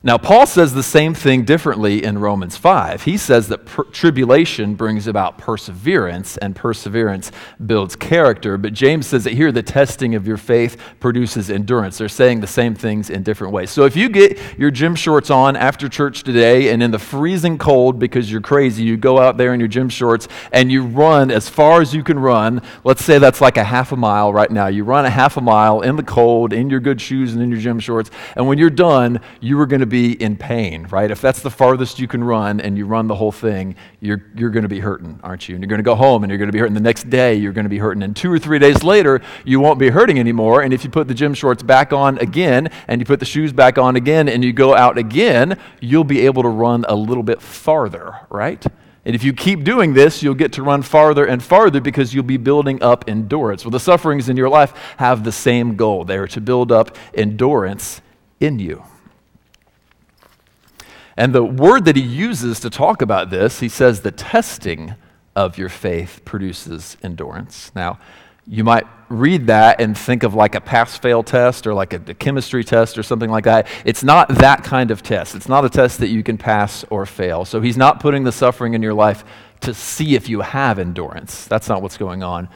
Now, 0.00 0.16
Paul 0.16 0.46
says 0.46 0.74
the 0.74 0.82
same 0.84 1.12
thing 1.12 1.44
differently 1.44 2.04
in 2.04 2.18
Romans 2.18 2.56
5. 2.56 3.02
He 3.02 3.16
says 3.16 3.48
that 3.48 3.66
per- 3.66 3.82
tribulation 3.82 4.76
brings 4.76 5.08
about 5.08 5.38
perseverance, 5.38 6.36
and 6.36 6.54
perseverance 6.54 7.32
builds 7.66 7.96
character. 7.96 8.56
But 8.56 8.74
James 8.74 9.08
says 9.08 9.24
that 9.24 9.32
here 9.32 9.50
the 9.50 9.64
testing 9.64 10.14
of 10.14 10.24
your 10.24 10.36
faith 10.36 10.80
produces 11.00 11.50
endurance. 11.50 11.98
They're 11.98 12.08
saying 12.08 12.38
the 12.38 12.46
same 12.46 12.76
things 12.76 13.10
in 13.10 13.24
different 13.24 13.52
ways. 13.52 13.70
So 13.70 13.86
if 13.86 13.96
you 13.96 14.08
get 14.08 14.38
your 14.56 14.70
gym 14.70 14.94
shorts 14.94 15.30
on 15.30 15.56
after 15.56 15.88
church 15.88 16.22
today, 16.22 16.68
and 16.72 16.80
in 16.80 16.92
the 16.92 16.98
freezing 17.00 17.58
cold 17.58 17.98
because 17.98 18.30
you're 18.30 18.40
crazy, 18.40 18.84
you 18.84 18.96
go 18.96 19.18
out 19.18 19.36
there 19.36 19.52
in 19.52 19.58
your 19.58 19.68
gym 19.68 19.88
shorts 19.88 20.28
and 20.52 20.70
you 20.70 20.84
run 20.84 21.32
as 21.32 21.48
far 21.48 21.80
as 21.80 21.92
you 21.92 22.04
can 22.04 22.20
run. 22.20 22.62
Let's 22.84 23.04
say 23.04 23.18
that's 23.18 23.40
like 23.40 23.56
a 23.56 23.64
half 23.64 23.90
a 23.90 23.96
mile 23.96 24.32
right 24.32 24.50
now. 24.50 24.68
You 24.68 24.84
run 24.84 25.06
a 25.06 25.10
half 25.10 25.36
a 25.36 25.40
mile 25.40 25.80
in 25.80 25.96
the 25.96 26.04
cold, 26.04 26.52
in 26.52 26.70
your 26.70 26.78
good 26.78 27.00
shoes 27.00 27.34
and 27.34 27.42
in 27.42 27.50
your 27.50 27.60
gym 27.60 27.80
shorts. 27.80 28.12
And 28.36 28.46
when 28.46 28.58
you're 28.58 28.70
done, 28.70 29.20
you 29.40 29.58
are 29.58 29.66
going 29.66 29.80
to 29.80 29.87
be 29.88 30.12
in 30.12 30.36
pain, 30.36 30.86
right? 30.90 31.10
If 31.10 31.20
that's 31.20 31.40
the 31.40 31.50
farthest 31.50 31.98
you 31.98 32.06
can 32.06 32.22
run 32.22 32.60
and 32.60 32.78
you 32.78 32.86
run 32.86 33.08
the 33.08 33.14
whole 33.14 33.32
thing, 33.32 33.74
you're, 34.00 34.22
you're 34.36 34.50
going 34.50 34.62
to 34.62 34.68
be 34.68 34.80
hurting, 34.80 35.18
aren't 35.22 35.48
you? 35.48 35.54
And 35.54 35.62
you're 35.62 35.68
going 35.68 35.80
to 35.80 35.84
go 35.84 35.94
home 35.94 36.22
and 36.22 36.30
you're 36.30 36.38
going 36.38 36.48
to 36.48 36.52
be 36.52 36.58
hurting. 36.58 36.74
The 36.74 36.80
next 36.80 37.10
day, 37.10 37.34
you're 37.34 37.52
going 37.52 37.64
to 37.64 37.70
be 37.70 37.78
hurting. 37.78 38.02
And 38.02 38.14
two 38.14 38.30
or 38.30 38.38
three 38.38 38.58
days 38.58 38.82
later, 38.82 39.20
you 39.44 39.60
won't 39.60 39.78
be 39.78 39.88
hurting 39.88 40.18
anymore. 40.18 40.62
And 40.62 40.72
if 40.72 40.84
you 40.84 40.90
put 40.90 41.08
the 41.08 41.14
gym 41.14 41.34
shorts 41.34 41.62
back 41.62 41.92
on 41.92 42.18
again 42.18 42.70
and 42.86 43.00
you 43.00 43.04
put 43.04 43.20
the 43.20 43.26
shoes 43.26 43.52
back 43.52 43.78
on 43.78 43.96
again 43.96 44.28
and 44.28 44.44
you 44.44 44.52
go 44.52 44.74
out 44.74 44.98
again, 44.98 45.58
you'll 45.80 46.04
be 46.04 46.26
able 46.26 46.42
to 46.42 46.48
run 46.48 46.84
a 46.88 46.94
little 46.94 47.22
bit 47.22 47.42
farther, 47.42 48.20
right? 48.30 48.64
And 49.04 49.14
if 49.14 49.24
you 49.24 49.32
keep 49.32 49.64
doing 49.64 49.94
this, 49.94 50.22
you'll 50.22 50.34
get 50.34 50.52
to 50.52 50.62
run 50.62 50.82
farther 50.82 51.24
and 51.24 51.42
farther 51.42 51.80
because 51.80 52.12
you'll 52.12 52.24
be 52.24 52.36
building 52.36 52.82
up 52.82 53.06
endurance. 53.08 53.64
Well, 53.64 53.70
the 53.70 53.80
sufferings 53.80 54.28
in 54.28 54.36
your 54.36 54.50
life 54.50 54.74
have 54.98 55.24
the 55.24 55.32
same 55.32 55.76
goal. 55.76 56.04
They 56.04 56.18
are 56.18 56.26
to 56.28 56.42
build 56.42 56.70
up 56.70 56.94
endurance 57.14 58.02
in 58.38 58.58
you. 58.58 58.84
And 61.18 61.34
the 61.34 61.42
word 61.42 61.84
that 61.86 61.96
he 61.96 62.02
uses 62.02 62.60
to 62.60 62.70
talk 62.70 63.02
about 63.02 63.28
this, 63.28 63.58
he 63.58 63.68
says 63.68 64.02
the 64.02 64.12
testing 64.12 64.94
of 65.34 65.58
your 65.58 65.68
faith 65.68 66.20
produces 66.24 66.96
endurance. 67.02 67.72
Now, 67.74 67.98
you 68.46 68.62
might 68.62 68.86
read 69.08 69.48
that 69.48 69.80
and 69.80 69.98
think 69.98 70.22
of 70.22 70.34
like 70.34 70.54
a 70.54 70.60
pass 70.60 70.96
fail 70.96 71.24
test 71.24 71.66
or 71.66 71.74
like 71.74 71.92
a, 71.92 72.00
a, 72.06 72.14
chemistry 72.14 72.62
test 72.62 72.96
or 72.96 73.02
something 73.02 73.30
like 73.30 73.42
that. 73.44 73.66
It's 73.84 74.04
not 74.04 74.28
that 74.36 74.62
kind 74.62 74.92
of 74.92 75.02
test. 75.02 75.34
It's 75.34 75.48
not 75.48 75.64
a 75.64 75.68
test 75.68 75.98
that 75.98 76.08
you 76.08 76.22
can 76.22 76.38
pass 76.38 76.84
or 76.88 77.04
fail. 77.04 77.44
So 77.44 77.60
he's 77.60 77.76
not 77.76 77.98
putting 77.98 78.22
the 78.22 78.32
suffering 78.32 78.74
in 78.74 78.82
your 78.82 78.94
life 78.94 79.24
to 79.62 79.74
see 79.74 80.14
if 80.14 80.28
you 80.28 80.42
have 80.42 80.78
endurance. 80.78 81.46
That's 81.46 81.68
not 81.68 81.82
what's 81.82 81.96
going 81.96 82.22
on. 82.22 82.48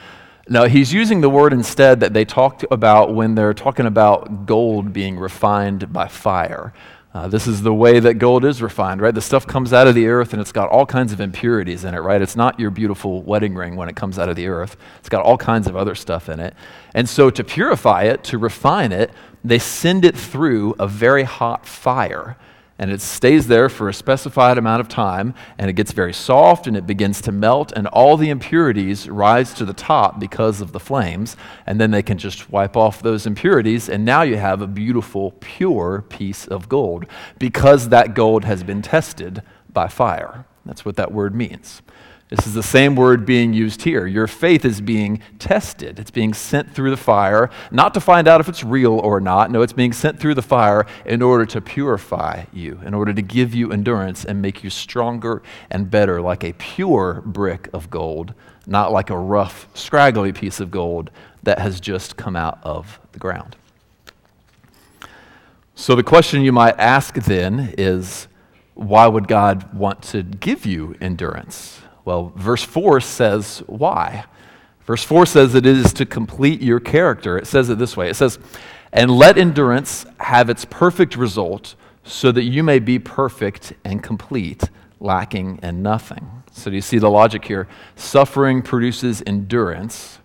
No, 0.49 0.65
he's 0.65 0.93
using 0.93 1.21
the 1.21 1.31
word 1.31 1.53
instead 1.53 1.99
that 1.99 2.15
they 2.15 2.25
talked 2.25 2.65
about 2.71 3.13
when 3.13 3.35
they're 3.35 3.55
talking 3.55 3.87
about 3.87 4.47
gold 4.47 4.93
being 4.93 5.19
refined 5.19 5.93
by 5.93 6.07
fire. 6.07 6.73
Uh, 7.15 7.29
this 7.29 7.47
is 7.47 7.61
the 7.61 7.75
way 7.75 8.01
that 8.01 8.15
gold 8.15 8.43
is 8.43 8.63
refined, 8.63 9.03
right? 9.03 9.15
The 9.15 9.21
stuff 9.21 9.47
comes 9.47 9.75
out 9.75 9.87
of 9.87 9.95
the 9.95 10.07
earth 10.07 10.33
and 10.33 10.41
it's 10.41 10.53
got 10.53 10.71
all 10.71 10.87
kinds 10.87 11.13
of 11.13 11.21
impurities 11.21 11.85
in 11.85 11.95
it, 11.95 11.99
right? 11.99 12.23
It's 12.23 12.37
not 12.37 12.59
your 12.59 12.71
beautiful 12.71 13.23
wedding 13.23 13.55
ring 13.55 13.77
when 13.77 13.91
it 13.91 13.97
comes 13.97 14.19
out 14.19 14.31
of 14.31 14.37
the 14.37 14.47
earth. 14.47 14.79
It's 14.99 15.11
got 15.11 15.23
all 15.23 15.37
kinds 15.37 15.67
of 15.67 15.77
other 15.77 15.95
stuff 15.95 16.31
in 16.31 16.41
it. 16.41 16.55
And 16.95 17.07
so 17.07 17.29
to 17.29 17.45
purify 17.45 18.05
it, 18.05 18.25
to 18.25 18.39
refine 18.39 18.93
it, 18.93 19.11
they 19.45 19.59
send 19.59 20.07
it 20.07 20.17
through 20.17 20.75
a 20.79 20.87
very 20.89 21.25
hot 21.25 21.67
fire 21.67 22.39
and 22.83 22.91
it 22.91 23.01
stays 23.01 23.47
there 23.47 23.69
for 23.69 23.89
a 23.89 23.95
specified 23.95 24.59
amount 24.59 24.81
of 24.81 24.89
time, 24.89 25.35
and 25.57 25.71
it 25.71 25.75
gets 25.75 25.93
very 25.93 26.13
soft 26.13 26.67
and 26.67 26.77
it 26.77 26.85
begins 26.85 27.21
to 27.21 27.31
melt, 27.31 27.71
and 27.77 27.87
all 27.87 28.17
the 28.17 28.29
impurities 28.29 29.09
rise 29.09 29.55
to 29.55 29.65
the 29.65 29.73
top 29.73 30.19
because 30.19 30.61
of 30.61 30.73
the 30.73 30.81
flames, 30.81 31.37
and 31.65 31.81
then 31.81 31.93
they 31.93 32.03
can 32.03 32.19
just 32.19 32.51
wipe 32.51 32.77
off 32.77 33.01
those 33.01 33.25
impurities, 33.25 33.89
and 33.89 34.05
now 34.05 34.23
you 34.23 34.37
have 34.37 34.61
a 34.61 34.67
beautiful, 34.67 35.31
pure 35.39 36.03
piece 36.09 36.49
of 36.49 36.69
gold 36.69 37.07
because 37.39 37.91
that 37.91 38.15
gold 38.15 38.45
has 38.45 38.65
been 38.65 38.83
tested 38.83 39.45
by 39.73 39.87
fire. 39.87 40.45
That's 40.67 40.85
what 40.85 40.97
that 40.97 41.13
word 41.13 41.37
means. 41.37 41.83
This 42.35 42.47
is 42.47 42.55
the 42.55 42.63
same 42.63 42.97
word 42.97 43.27
being 43.27 43.53
used 43.53 43.83
here. 43.83 44.07
Your 44.07 44.27
faith 44.27 44.65
is 44.65 44.81
being 44.81 45.21
tested. 45.39 45.99
It's 45.99 46.11
being 46.11 46.33
sent 46.33 46.75
through 46.75 46.89
the 46.89 46.97
fire, 46.97 47.51
not 47.71 47.93
to 47.93 48.01
find 48.01 48.27
out 48.27 48.41
if 48.41 48.49
it's 48.49 48.65
real 48.65 48.95
or 48.95 49.21
not. 49.21 49.51
No, 49.51 49.61
it's 49.61 49.75
being 49.75 49.93
sent 49.93 50.19
through 50.19 50.37
the 50.37 50.41
fire 50.41 50.87
in 51.05 51.21
order 51.21 51.45
to 51.45 51.61
purify 51.61 52.45
you, 52.51 52.81
in 52.87 52.95
order 52.95 53.13
to 53.13 53.21
give 53.21 53.55
you 53.55 53.71
endurance 53.71 54.25
and 54.25 54.41
make 54.41 54.65
you 54.65 54.71
stronger 54.71 55.43
and 55.69 55.91
better, 55.91 56.23
like 56.23 56.43
a 56.43 56.55
pure 56.55 57.21
brick 57.27 57.69
of 57.75 57.91
gold, 57.91 58.33
not 58.67 58.93
like 58.93 59.11
a 59.11 59.19
rough, 59.19 59.69
scraggly 59.75 60.33
piece 60.33 60.59
of 60.59 60.71
gold 60.71 61.11
that 61.43 61.59
has 61.59 61.81
just 61.81 62.17
come 62.17 62.35
out 62.35 62.59
of 62.63 62.99
the 63.13 63.19
ground. 63.19 63.57
So, 65.75 65.95
the 65.95 66.03
question 66.03 66.41
you 66.41 66.53
might 66.53 66.81
ask 66.81 67.15
then 67.15 67.75
is 67.77 68.27
why 68.73 69.07
would 69.07 69.29
God 69.29 69.75
want 69.75 70.01
to 70.05 70.23
give 70.23 70.65
you 70.65 70.97
endurance? 70.99 71.82
Well, 72.05 72.33
verse 72.37 72.63
4 72.63 73.01
says 73.01 73.63
why. 73.67 74.25
Verse 74.85 75.05
4 75.05 75.27
says 75.27 75.55
it 75.55 75.67
is 75.67 75.93
to 75.95 76.07
complete 76.07 76.61
your 76.61 76.81
character. 76.81 77.39
It 77.39 77.47
says 77.47 77.71
it 77.71 77.79
this 77.79 77.97
way 77.97 78.11
it 78.11 78.15
says, 78.15 78.39
And 78.93 79.11
let 79.11 79.39
endurance 79.39 80.05
have 80.19 80.51
its 80.51 80.65
perfect 80.65 81.17
result, 81.17 81.75
so 82.05 82.33
that 82.33 82.43
you 82.43 82.63
may 82.63 82.81
be 82.81 82.99
perfect 82.99 83.75
and 83.85 84.03
complete, 84.03 84.65
lacking 84.99 85.61
in 85.63 85.83
nothing. 85.83 86.29
So, 86.51 86.71
do 86.71 86.77
you 86.77 86.83
see 86.83 86.99
the 86.99 87.09
logic 87.09 87.45
here? 87.45 87.69
Suffering 87.97 88.61
produces 88.61 89.23
endurance. 89.25 90.19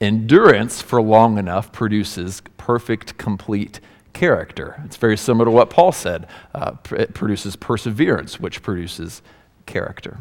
Endurance 0.00 0.80
for 0.80 1.02
long 1.02 1.38
enough 1.38 1.70
produces 1.70 2.42
perfect, 2.56 3.18
complete 3.18 3.80
character. 4.12 4.80
It's 4.84 4.96
very 4.96 5.16
similar 5.16 5.44
to 5.44 5.50
what 5.50 5.70
Paul 5.70 5.92
said. 5.92 6.26
Uh, 6.54 6.72
it 6.92 7.14
produces 7.14 7.56
perseverance, 7.56 8.40
which 8.40 8.62
produces 8.62 9.22
character. 9.66 10.18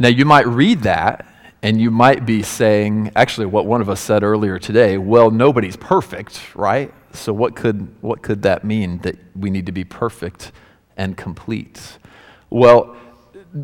Now, 0.00 0.08
you 0.08 0.24
might 0.24 0.46
read 0.48 0.80
that 0.80 1.26
and 1.62 1.80
you 1.80 1.90
might 1.90 2.24
be 2.24 2.42
saying, 2.42 3.12
actually, 3.14 3.46
what 3.46 3.66
one 3.66 3.80
of 3.82 3.88
us 3.88 4.00
said 4.00 4.22
earlier 4.24 4.58
today, 4.58 4.96
well, 4.96 5.30
nobody's 5.30 5.76
perfect, 5.76 6.56
right? 6.56 6.92
So, 7.12 7.32
what 7.32 7.54
could, 7.54 7.94
what 8.00 8.22
could 8.22 8.42
that 8.42 8.64
mean 8.64 8.98
that 9.00 9.16
we 9.36 9.50
need 9.50 9.66
to 9.66 9.72
be 9.72 9.84
perfect 9.84 10.52
and 11.00 11.16
complete. 11.16 11.98
Well, 12.50 12.94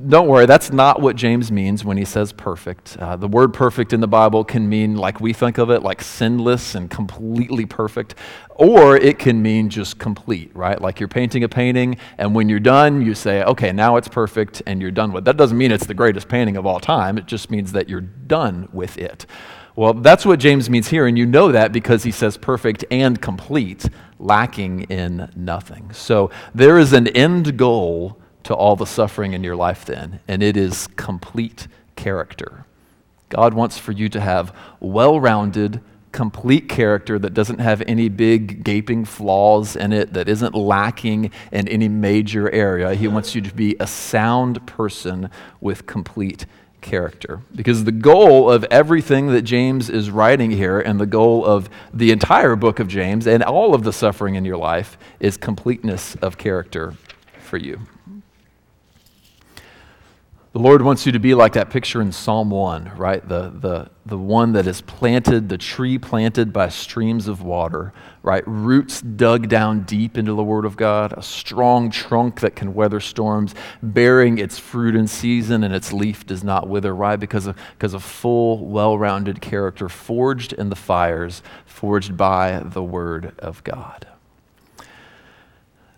don't 0.08 0.26
worry, 0.26 0.46
that's 0.46 0.72
not 0.72 1.00
what 1.00 1.14
James 1.14 1.52
means 1.52 1.84
when 1.84 1.96
he 1.96 2.04
says 2.04 2.32
perfect. 2.32 2.96
Uh, 2.98 3.14
the 3.14 3.28
word 3.28 3.54
perfect 3.54 3.92
in 3.92 4.00
the 4.00 4.08
Bible 4.08 4.42
can 4.42 4.68
mean, 4.68 4.96
like 4.96 5.20
we 5.20 5.32
think 5.32 5.58
of 5.58 5.70
it, 5.70 5.82
like 5.82 6.02
sinless 6.02 6.74
and 6.74 6.90
completely 6.90 7.66
perfect, 7.66 8.16
or 8.56 8.96
it 8.96 9.20
can 9.20 9.40
mean 9.40 9.70
just 9.70 9.98
complete, 9.98 10.50
right? 10.56 10.80
Like 10.80 10.98
you're 10.98 11.08
painting 11.08 11.44
a 11.44 11.48
painting, 11.48 11.98
and 12.18 12.34
when 12.34 12.48
you're 12.48 12.58
done, 12.58 13.00
you 13.00 13.14
say, 13.14 13.44
okay, 13.44 13.70
now 13.70 13.94
it's 13.94 14.08
perfect, 14.08 14.60
and 14.66 14.80
you're 14.80 14.90
done 14.90 15.12
with 15.12 15.22
it. 15.22 15.26
That 15.26 15.36
doesn't 15.36 15.56
mean 15.56 15.70
it's 15.70 15.86
the 15.86 15.94
greatest 15.94 16.28
painting 16.28 16.56
of 16.56 16.66
all 16.66 16.80
time, 16.80 17.16
it 17.16 17.26
just 17.26 17.48
means 17.48 17.70
that 17.72 17.88
you're 17.88 18.00
done 18.00 18.68
with 18.72 18.98
it. 18.98 19.24
Well, 19.76 19.94
that's 19.94 20.26
what 20.26 20.40
James 20.40 20.68
means 20.68 20.88
here, 20.88 21.06
and 21.06 21.16
you 21.16 21.26
know 21.26 21.52
that 21.52 21.70
because 21.70 22.02
he 22.02 22.10
says 22.10 22.36
perfect 22.36 22.84
and 22.90 23.22
complete, 23.22 23.88
lacking 24.18 24.82
in 24.84 25.30
nothing. 25.36 25.92
So 25.92 26.30
there 26.54 26.78
is 26.78 26.92
an 26.92 27.06
end 27.08 27.56
goal 27.56 28.18
to 28.46 28.54
all 28.54 28.76
the 28.76 28.86
suffering 28.86 29.32
in 29.32 29.42
your 29.42 29.56
life 29.56 29.84
then, 29.84 30.20
and 30.28 30.40
it 30.40 30.56
is 30.56 30.86
complete 30.94 31.66
character. 31.96 32.64
God 33.28 33.54
wants 33.54 33.76
for 33.76 33.90
you 33.90 34.08
to 34.10 34.20
have 34.20 34.54
well 34.78 35.18
rounded, 35.18 35.80
complete 36.12 36.68
character 36.68 37.18
that 37.18 37.34
doesn't 37.34 37.58
have 37.58 37.82
any 37.88 38.08
big 38.08 38.62
gaping 38.62 39.04
flaws 39.04 39.74
in 39.74 39.92
it, 39.92 40.12
that 40.12 40.28
isn't 40.28 40.54
lacking 40.54 41.32
in 41.50 41.66
any 41.66 41.88
major 41.88 42.48
area. 42.52 42.94
He 42.94 43.08
wants 43.08 43.34
you 43.34 43.40
to 43.40 43.52
be 43.52 43.74
a 43.80 43.86
sound 43.86 44.64
person 44.64 45.28
with 45.60 45.86
complete 45.86 46.46
character. 46.80 47.40
Because 47.52 47.82
the 47.82 47.90
goal 47.90 48.48
of 48.48 48.62
everything 48.70 49.26
that 49.32 49.42
James 49.42 49.90
is 49.90 50.08
writing 50.08 50.52
here, 50.52 50.78
and 50.78 51.00
the 51.00 51.06
goal 51.06 51.44
of 51.44 51.68
the 51.92 52.12
entire 52.12 52.54
book 52.54 52.78
of 52.78 52.86
James, 52.86 53.26
and 53.26 53.42
all 53.42 53.74
of 53.74 53.82
the 53.82 53.92
suffering 53.92 54.36
in 54.36 54.44
your 54.44 54.56
life, 54.56 54.96
is 55.18 55.36
completeness 55.36 56.14
of 56.22 56.38
character 56.38 56.94
for 57.40 57.56
you. 57.56 57.80
The 60.56 60.62
Lord 60.62 60.80
wants 60.80 61.04
you 61.04 61.12
to 61.12 61.18
be 61.18 61.34
like 61.34 61.52
that 61.52 61.68
picture 61.68 62.00
in 62.00 62.12
Psalm 62.12 62.48
1, 62.48 62.92
right? 62.96 63.28
The, 63.28 63.52
the, 63.54 63.90
the 64.06 64.16
one 64.16 64.52
that 64.52 64.66
is 64.66 64.80
planted, 64.80 65.50
the 65.50 65.58
tree 65.58 65.98
planted 65.98 66.50
by 66.50 66.70
streams 66.70 67.28
of 67.28 67.42
water, 67.42 67.92
right? 68.22 68.42
Roots 68.46 69.02
dug 69.02 69.50
down 69.50 69.82
deep 69.82 70.16
into 70.16 70.32
the 70.32 70.42
Word 70.42 70.64
of 70.64 70.78
God, 70.78 71.12
a 71.14 71.20
strong 71.22 71.90
trunk 71.90 72.40
that 72.40 72.56
can 72.56 72.72
weather 72.72 73.00
storms, 73.00 73.54
bearing 73.82 74.38
its 74.38 74.58
fruit 74.58 74.96
in 74.96 75.06
season, 75.06 75.62
and 75.62 75.74
its 75.74 75.92
leaf 75.92 76.24
does 76.24 76.42
not 76.42 76.70
wither, 76.70 76.94
right? 76.94 77.20
Because 77.20 77.46
of, 77.46 77.54
because 77.72 77.92
of 77.92 78.02
full, 78.02 78.66
well 78.66 78.96
rounded 78.96 79.42
character, 79.42 79.90
forged 79.90 80.54
in 80.54 80.70
the 80.70 80.74
fires, 80.74 81.42
forged 81.66 82.16
by 82.16 82.62
the 82.64 82.82
Word 82.82 83.34
of 83.40 83.62
God. 83.62 84.06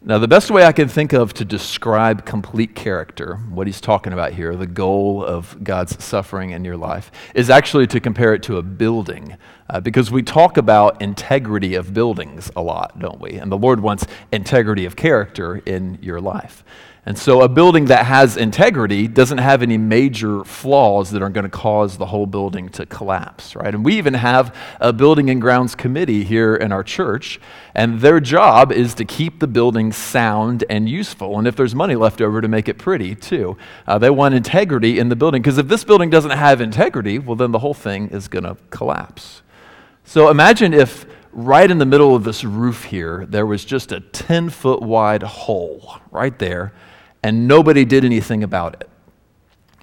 Now, 0.01 0.19
the 0.19 0.29
best 0.29 0.49
way 0.53 0.65
I 0.65 0.71
can 0.71 0.87
think 0.87 1.13
of 1.13 1.35
to 1.35 1.45
describe 1.45 2.25
complete 2.25 2.77
character, 2.77 3.35
what 3.51 3.67
he's 3.67 3.81
talking 3.81 4.13
about 4.13 4.33
here, 4.33 4.55
the 4.55 4.65
goal 4.65 5.25
of 5.25 5.63
God's 5.65 6.03
suffering 6.03 6.51
in 6.51 6.65
your 6.65 6.77
life, 6.77 7.11
is 7.35 7.51
actually 7.51 7.89
to 7.89 7.99
compare 7.99 8.33
it 8.33 8.45
to 8.45 8.59
a 8.59 8.63
building. 8.63 9.37
Uh, 9.69 9.81
because 9.81 10.13
we 10.13 10.23
talk 10.23 10.57
about 10.57 11.03
integrity 11.03 11.75
of 11.75 11.93
buildings 11.93 12.49
a 12.55 12.63
lot, 12.63 12.97
don't 13.01 13.21
we? 13.21 13.33
And 13.33 13.51
the 13.51 13.59
Lord 13.59 13.81
wants 13.81 14.07
integrity 14.31 14.85
of 14.85 14.95
character 14.95 15.57
in 15.67 15.99
your 16.01 16.21
life. 16.21 16.63
And 17.09 17.17
so, 17.19 17.41
a 17.41 17.49
building 17.49 17.87
that 17.87 18.05
has 18.05 18.37
integrity 18.37 19.09
doesn't 19.09 19.39
have 19.39 19.63
any 19.63 19.79
major 19.79 20.45
flaws 20.45 21.11
that 21.13 21.23
are 21.23 21.31
going 21.31 21.45
to 21.45 21.49
cause 21.49 21.97
the 21.97 22.05
whole 22.05 22.27
building 22.27 22.69
to 22.73 22.85
collapse, 22.85 23.57
right? 23.57 23.75
And 23.75 23.83
we 23.83 23.97
even 23.97 24.13
have 24.13 24.55
a 24.79 24.93
building 24.93 25.31
and 25.31 25.41
grounds 25.41 25.75
committee 25.75 26.23
here 26.23 26.55
in 26.55 26.71
our 26.71 26.85
church, 26.85 27.41
and 27.75 28.03
their 28.03 28.21
job 28.21 28.73
is 28.73 28.93
to 28.97 29.07
keep 29.07 29.41
the 29.41 29.47
building 29.47 29.91
sound 29.91 30.65
and 30.69 30.87
useful. 30.87 31.39
And 31.39 31.49
if 31.49 31.57
there's 31.57 31.75
money 31.75 31.95
left 31.95 32.21
over, 32.21 32.43
to 32.43 32.49
make 32.49 32.69
it 32.69 32.77
pretty 32.77 33.15
too. 33.15 33.57
Uh, 33.87 33.97
they 33.97 34.11
want 34.11 34.35
integrity 34.35 34.99
in 34.99 35.09
the 35.09 35.17
building, 35.17 35.41
because 35.41 35.57
if 35.57 35.67
this 35.67 35.85
building 35.85 36.11
doesn't 36.11 36.33
have 36.33 36.61
integrity, 36.61 37.19
well, 37.19 37.37
then 37.37 37.53
the 37.53 37.61
whole 37.61 37.73
thing 37.73 38.09
is 38.09 38.29
going 38.29 38.45
to 38.45 38.59
collapse. 38.69 39.41
So, 40.05 40.29
imagine 40.29 40.75
if 40.75 41.07
right 41.33 41.71
in 41.71 41.79
the 41.79 41.87
middle 41.87 42.15
of 42.15 42.25
this 42.25 42.45
roof 42.45 42.85
here, 42.85 43.25
there 43.31 43.47
was 43.47 43.65
just 43.65 43.93
a 43.93 44.01
10 44.01 44.51
foot 44.51 44.83
wide 44.83 45.23
hole 45.23 46.01
right 46.11 46.39
there 46.39 46.75
and 47.23 47.49
nobody 47.49 47.85
did 47.85 48.05
anything 48.05 48.43
about 48.43 48.75
it. 48.81 48.89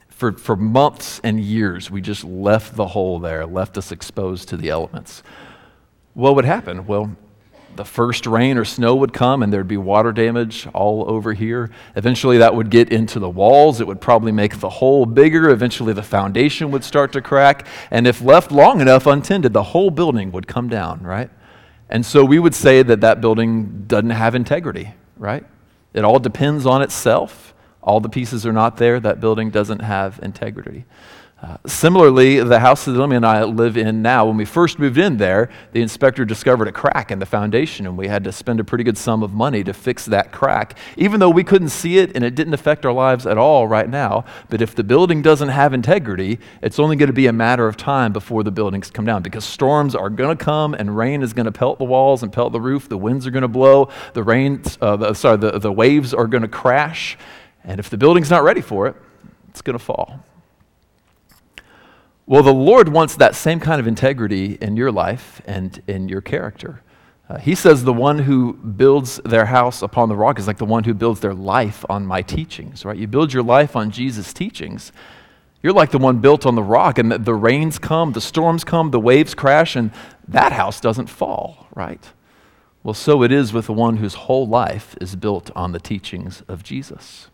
For, 0.09 0.31
for 0.31 0.55
months 0.55 1.19
and 1.23 1.39
years, 1.39 1.91
we 1.91 2.01
just 2.01 2.23
left 2.23 2.75
the 2.75 2.87
hole 2.87 3.19
there, 3.19 3.45
left 3.45 3.77
us 3.77 3.91
exposed 3.91 4.47
to 4.49 4.57
the 4.57 4.69
elements. 4.69 5.23
What 6.13 6.35
would 6.35 6.45
happen? 6.45 6.87
Well, 6.87 7.17
the 7.75 7.83
first 7.83 8.25
rain 8.25 8.57
or 8.57 8.63
snow 8.63 8.95
would 8.95 9.11
come 9.11 9.43
and 9.43 9.51
there'd 9.51 9.67
be 9.67 9.77
water 9.77 10.13
damage 10.13 10.67
all 10.73 11.09
over 11.09 11.33
here. 11.33 11.69
Eventually, 11.95 12.37
that 12.37 12.55
would 12.55 12.69
get 12.69 12.91
into 12.91 13.19
the 13.19 13.29
walls. 13.29 13.81
It 13.81 13.87
would 13.87 13.99
probably 13.99 14.31
make 14.31 14.59
the 14.59 14.69
hole 14.69 15.05
bigger. 15.05 15.49
Eventually, 15.49 15.91
the 15.91 16.03
foundation 16.03 16.71
would 16.71 16.83
start 16.83 17.11
to 17.13 17.21
crack. 17.21 17.67
And 17.91 18.07
if 18.07 18.21
left 18.21 18.51
long 18.51 18.79
enough 18.79 19.05
untended, 19.05 19.51
the 19.51 19.63
whole 19.63 19.91
building 19.91 20.31
would 20.31 20.47
come 20.47 20.69
down, 20.69 21.03
right? 21.03 21.29
And 21.89 22.05
so 22.05 22.23
we 22.23 22.39
would 22.39 22.55
say 22.55 22.81
that 22.81 23.01
that 23.01 23.21
building 23.21 23.83
doesn't 23.87 24.09
have 24.09 24.35
integrity, 24.35 24.93
right? 25.17 25.43
It 25.95 26.03
all 26.03 26.19
depends 26.19 26.65
on 26.65 26.81
itself. 26.81 27.53
All 27.81 28.01
the 28.01 28.09
pieces 28.09 28.45
are 28.45 28.51
not 28.51 28.75
there. 28.77 28.99
That 28.99 29.21
building 29.21 29.49
doesn't 29.49 29.79
have 29.79 30.19
integrity. 30.21 30.85
Similarly, 31.67 32.39
the 32.41 32.59
house 32.59 32.85
that 32.85 32.91
Lily 32.91 33.15
and 33.15 33.25
I 33.25 33.43
live 33.43 33.75
in 33.75 34.01
now, 34.01 34.25
when 34.25 34.37
we 34.37 34.45
first 34.45 34.79
moved 34.79 34.97
in 34.97 35.17
there, 35.17 35.49
the 35.73 35.81
inspector 35.81 36.23
discovered 36.25 36.67
a 36.67 36.71
crack 36.71 37.11
in 37.11 37.19
the 37.19 37.25
foundation, 37.25 37.85
and 37.85 37.97
we 37.97 38.07
had 38.07 38.23
to 38.23 38.31
spend 38.31 38.59
a 38.59 38.63
pretty 38.63 38.83
good 38.83 38.97
sum 38.97 39.23
of 39.23 39.33
money 39.33 39.63
to 39.63 39.73
fix 39.73 40.05
that 40.05 40.31
crack, 40.31 40.77
even 40.97 41.19
though 41.19 41.29
we 41.29 41.43
couldn't 41.43 41.69
see 41.69 41.97
it 41.97 42.15
and 42.15 42.23
it 42.23 42.35
didn't 42.35 42.53
affect 42.53 42.85
our 42.85 42.91
lives 42.91 43.25
at 43.25 43.37
all 43.37 43.67
right 43.67 43.89
now. 43.89 44.25
But 44.49 44.61
if 44.61 44.75
the 44.75 44.83
building 44.83 45.21
doesn't 45.21 45.49
have 45.49 45.73
integrity, 45.73 46.39
it's 46.61 46.79
only 46.79 46.95
going 46.95 47.07
to 47.07 47.13
be 47.13 47.27
a 47.27 47.33
matter 47.33 47.67
of 47.67 47.77
time 47.77 48.13
before 48.13 48.43
the 48.43 48.51
buildings 48.51 48.89
come 48.91 49.05
down 49.05 49.21
because 49.21 49.43
storms 49.43 49.95
are 49.95 50.09
going 50.09 50.37
to 50.37 50.43
come 50.43 50.73
and 50.73 50.95
rain 50.95 51.21
is 51.21 51.33
going 51.33 51.45
to 51.45 51.51
pelt 51.51 51.79
the 51.79 51.85
walls 51.85 52.23
and 52.23 52.31
pelt 52.31 52.53
the 52.53 52.61
roof. 52.61 52.87
The 52.89 52.97
winds 52.97 53.27
are 53.27 53.31
going 53.31 53.41
to 53.41 53.47
blow. 53.47 53.89
The 54.13 54.23
rain, 54.23 54.61
uh, 54.81 54.95
the, 54.95 55.13
sorry, 55.13 55.37
the, 55.37 55.59
the 55.59 55.71
waves 55.71 56.13
are 56.13 56.27
going 56.27 56.43
to 56.43 56.47
crash. 56.47 57.17
And 57.63 57.79
if 57.79 57.89
the 57.89 57.97
building's 57.97 58.29
not 58.29 58.43
ready 58.43 58.61
for 58.61 58.87
it, 58.87 58.95
it's 59.49 59.61
going 59.61 59.77
to 59.77 59.83
fall. 59.83 60.23
Well, 62.27 62.41
the 62.41 62.53
Lord 62.53 62.89
wants 62.89 63.15
that 63.17 63.35
same 63.35 63.59
kind 63.59 63.79
of 63.79 63.85
integrity 63.85 64.57
in 64.59 64.75
your 64.77 64.91
life 64.91 65.41
and 65.45 65.81
in 65.87 66.09
your 66.09 66.21
character. 66.21 66.81
Uh, 67.29 67.37
he 67.37 67.53
says 67.55 67.83
the 67.83 67.93
one 67.93 68.19
who 68.19 68.53
builds 68.53 69.17
their 69.25 69.45
house 69.45 69.81
upon 69.81 70.09
the 70.09 70.15
rock 70.15 70.39
is 70.39 70.47
like 70.47 70.57
the 70.57 70.65
one 70.65 70.83
who 70.83 70.93
builds 70.93 71.19
their 71.19 71.33
life 71.33 71.85
on 71.89 72.05
my 72.05 72.21
teachings, 72.21 72.83
right? 72.83 72.97
You 72.97 73.07
build 73.07 73.33
your 73.33 73.43
life 73.43 73.75
on 73.75 73.91
Jesus' 73.91 74.33
teachings. 74.33 74.91
You're 75.61 75.73
like 75.73 75.91
the 75.91 75.97
one 75.99 76.19
built 76.19 76.45
on 76.45 76.55
the 76.55 76.63
rock, 76.63 76.99
and 76.99 77.11
the, 77.11 77.17
the 77.17 77.33
rains 77.33 77.79
come, 77.79 78.13
the 78.13 78.21
storms 78.21 78.63
come, 78.63 78.91
the 78.91 78.99
waves 78.99 79.33
crash, 79.33 79.75
and 79.75 79.91
that 80.27 80.51
house 80.51 80.79
doesn't 80.79 81.07
fall, 81.07 81.67
right? 81.75 82.03
Well, 82.83 82.93
so 82.93 83.23
it 83.23 83.31
is 83.31 83.53
with 83.53 83.65
the 83.65 83.73
one 83.73 83.97
whose 83.97 84.13
whole 84.13 84.47
life 84.47 84.95
is 85.01 85.15
built 85.15 85.49
on 85.55 85.71
the 85.71 85.79
teachings 85.79 86.43
of 86.47 86.63
Jesus. 86.63 87.29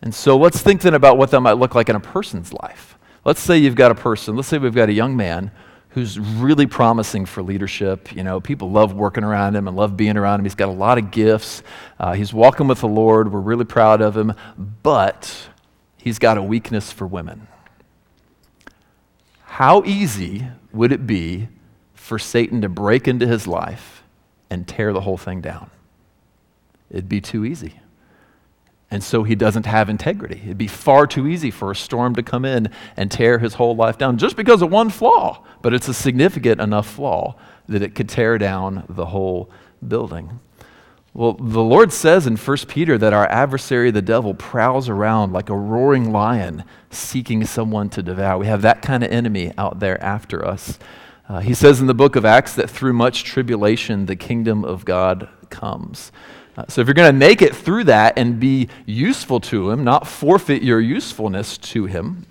And 0.00 0.14
so 0.14 0.36
let's 0.36 0.60
think 0.60 0.82
then 0.82 0.94
about 0.94 1.18
what 1.18 1.32
that 1.32 1.40
might 1.40 1.54
look 1.54 1.74
like 1.74 1.88
in 1.88 1.96
a 1.96 2.00
person's 2.00 2.52
life. 2.52 2.96
Let's 3.26 3.40
say 3.40 3.58
you've 3.58 3.74
got 3.74 3.90
a 3.90 3.96
person, 3.96 4.36
let's 4.36 4.46
say 4.46 4.58
we've 4.58 4.72
got 4.72 4.88
a 4.88 4.92
young 4.92 5.16
man 5.16 5.50
who's 5.88 6.16
really 6.16 6.66
promising 6.66 7.26
for 7.26 7.42
leadership. 7.42 8.14
You 8.14 8.22
know, 8.22 8.40
people 8.40 8.70
love 8.70 8.94
working 8.94 9.24
around 9.24 9.56
him 9.56 9.66
and 9.66 9.76
love 9.76 9.96
being 9.96 10.16
around 10.16 10.38
him. 10.38 10.44
He's 10.44 10.54
got 10.54 10.68
a 10.68 10.72
lot 10.72 10.96
of 10.96 11.10
gifts. 11.10 11.64
Uh, 11.98 12.12
he's 12.12 12.32
walking 12.32 12.68
with 12.68 12.82
the 12.82 12.86
Lord. 12.86 13.32
We're 13.32 13.40
really 13.40 13.64
proud 13.64 14.00
of 14.00 14.16
him. 14.16 14.32
But 14.84 15.48
he's 15.96 16.20
got 16.20 16.38
a 16.38 16.42
weakness 16.42 16.92
for 16.92 17.04
women. 17.04 17.48
How 19.42 19.82
easy 19.82 20.46
would 20.72 20.92
it 20.92 21.04
be 21.04 21.48
for 21.94 22.20
Satan 22.20 22.60
to 22.60 22.68
break 22.68 23.08
into 23.08 23.26
his 23.26 23.48
life 23.48 24.04
and 24.50 24.68
tear 24.68 24.92
the 24.92 25.00
whole 25.00 25.18
thing 25.18 25.40
down? 25.40 25.70
It'd 26.90 27.08
be 27.08 27.20
too 27.20 27.44
easy. 27.44 27.80
And 28.90 29.02
so 29.02 29.24
he 29.24 29.34
doesn't 29.34 29.66
have 29.66 29.88
integrity. 29.88 30.40
It'd 30.44 30.58
be 30.58 30.68
far 30.68 31.06
too 31.06 31.26
easy 31.26 31.50
for 31.50 31.70
a 31.70 31.76
storm 31.76 32.14
to 32.14 32.22
come 32.22 32.44
in 32.44 32.70
and 32.96 33.10
tear 33.10 33.38
his 33.38 33.54
whole 33.54 33.74
life 33.74 33.98
down 33.98 34.16
just 34.16 34.36
because 34.36 34.62
of 34.62 34.70
one 34.70 34.90
flaw. 34.90 35.44
But 35.60 35.74
it's 35.74 35.88
a 35.88 35.94
significant 35.94 36.60
enough 36.60 36.88
flaw 36.88 37.34
that 37.68 37.82
it 37.82 37.96
could 37.96 38.08
tear 38.08 38.38
down 38.38 38.84
the 38.88 39.06
whole 39.06 39.50
building. 39.86 40.38
Well, 41.16 41.32
the 41.32 41.62
Lord 41.62 41.92
says 41.92 42.26
in 42.26 42.36
1 42.36 42.56
Peter 42.68 42.98
that 42.98 43.14
our 43.14 43.26
adversary, 43.28 43.90
the 43.90 44.02
devil, 44.02 44.34
prowls 44.34 44.88
around 44.88 45.32
like 45.32 45.48
a 45.48 45.56
roaring 45.56 46.12
lion 46.12 46.62
seeking 46.90 47.44
someone 47.46 47.88
to 47.90 48.02
devour. 48.02 48.38
We 48.38 48.46
have 48.46 48.62
that 48.62 48.82
kind 48.82 49.02
of 49.02 49.10
enemy 49.10 49.50
out 49.56 49.80
there 49.80 50.00
after 50.04 50.46
us. 50.46 50.78
Uh, 51.28 51.40
he 51.40 51.54
says 51.54 51.80
in 51.80 51.86
the 51.86 51.94
book 51.94 52.16
of 52.16 52.24
Acts 52.24 52.54
that 52.54 52.68
through 52.68 52.92
much 52.92 53.24
tribulation, 53.24 54.06
the 54.06 54.14
kingdom 54.14 54.64
of 54.64 54.84
God 54.84 55.28
comes. 55.48 56.12
So 56.68 56.80
if 56.80 56.86
you're 56.86 56.94
going 56.94 57.12
to 57.12 57.18
make 57.18 57.42
it 57.42 57.54
through 57.54 57.84
that 57.84 58.18
and 58.18 58.40
be 58.40 58.68
useful 58.86 59.40
to 59.40 59.70
Him, 59.70 59.84
not 59.84 60.06
forfeit 60.06 60.62
your 60.62 60.80
usefulness 60.80 61.58
to 61.58 61.84
Him, 61.84 62.26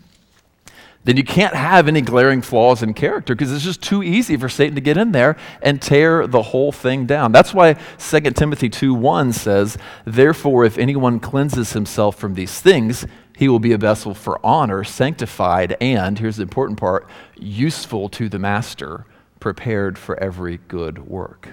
then 1.05 1.17
you 1.17 1.23
can't 1.23 1.53
have 1.53 1.87
any 1.87 2.01
glaring 2.01 2.41
flaws 2.41 2.81
in 2.81 2.95
character 2.95 3.35
because 3.35 3.53
it's 3.53 3.63
just 3.63 3.83
too 3.83 4.01
easy 4.01 4.35
for 4.35 4.49
Satan 4.49 4.73
to 4.73 4.81
get 4.81 4.97
in 4.97 5.11
there 5.11 5.37
and 5.61 5.79
tear 5.79 6.25
the 6.25 6.41
whole 6.41 6.71
thing 6.71 7.05
down. 7.05 7.31
That's 7.31 7.53
why 7.53 7.75
2 7.99 8.35
Timothy 8.35 8.69
2:1 8.69 9.31
says, 9.31 9.77
"Therefore 10.03 10.65
if 10.65 10.79
anyone 10.79 11.19
cleanses 11.19 11.73
himself 11.73 12.15
from 12.15 12.33
these 12.33 12.59
things, 12.59 13.05
he 13.37 13.47
will 13.47 13.59
be 13.59 13.71
a 13.71 13.77
vessel 13.77 14.15
for 14.15 14.39
honor, 14.43 14.83
sanctified, 14.83 15.77
and 15.79 16.17
here's 16.17 16.37
the 16.37 16.43
important 16.43 16.79
part, 16.79 17.07
useful 17.37 18.09
to 18.09 18.27
the 18.27 18.39
master, 18.39 19.05
prepared 19.39 19.99
for 19.99 20.19
every 20.19 20.59
good 20.67 21.07
work." 21.07 21.49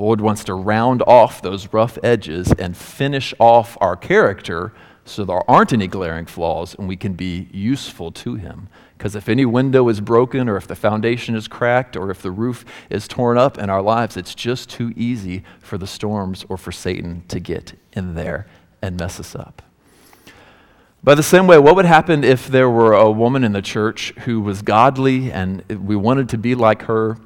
The 0.00 0.06
Lord 0.06 0.22
wants 0.22 0.44
to 0.44 0.54
round 0.54 1.02
off 1.02 1.42
those 1.42 1.74
rough 1.74 1.98
edges 2.02 2.50
and 2.52 2.74
finish 2.74 3.34
off 3.38 3.76
our 3.82 3.96
character 3.96 4.72
so 5.04 5.26
there 5.26 5.42
aren't 5.46 5.74
any 5.74 5.88
glaring 5.88 6.24
flaws 6.24 6.74
and 6.74 6.88
we 6.88 6.96
can 6.96 7.12
be 7.12 7.48
useful 7.52 8.10
to 8.12 8.36
him. 8.36 8.68
Because 8.96 9.14
if 9.14 9.28
any 9.28 9.44
window 9.44 9.86
is 9.90 10.00
broken, 10.00 10.48
or 10.48 10.56
if 10.56 10.66
the 10.66 10.74
foundation 10.74 11.34
is 11.34 11.48
cracked, 11.48 11.98
or 11.98 12.10
if 12.10 12.22
the 12.22 12.30
roof 12.30 12.64
is 12.88 13.06
torn 13.06 13.36
up 13.36 13.58
in 13.58 13.68
our 13.68 13.82
lives, 13.82 14.16
it's 14.16 14.34
just 14.34 14.70
too 14.70 14.94
easy 14.96 15.44
for 15.58 15.76
the 15.76 15.86
storms 15.86 16.46
or 16.48 16.56
for 16.56 16.72
Satan 16.72 17.22
to 17.28 17.38
get 17.38 17.78
in 17.92 18.14
there 18.14 18.46
and 18.80 18.96
mess 18.96 19.20
us 19.20 19.36
up. 19.36 19.60
By 21.04 21.14
the 21.14 21.22
same 21.22 21.46
way, 21.46 21.58
what 21.58 21.76
would 21.76 21.84
happen 21.84 22.24
if 22.24 22.46
there 22.46 22.70
were 22.70 22.94
a 22.94 23.10
woman 23.10 23.44
in 23.44 23.52
the 23.52 23.60
church 23.60 24.14
who 24.20 24.40
was 24.40 24.62
godly 24.62 25.30
and 25.30 25.62
we 25.68 25.94
wanted 25.94 26.30
to 26.30 26.38
be 26.38 26.54
like 26.54 26.84
her, 26.84 27.18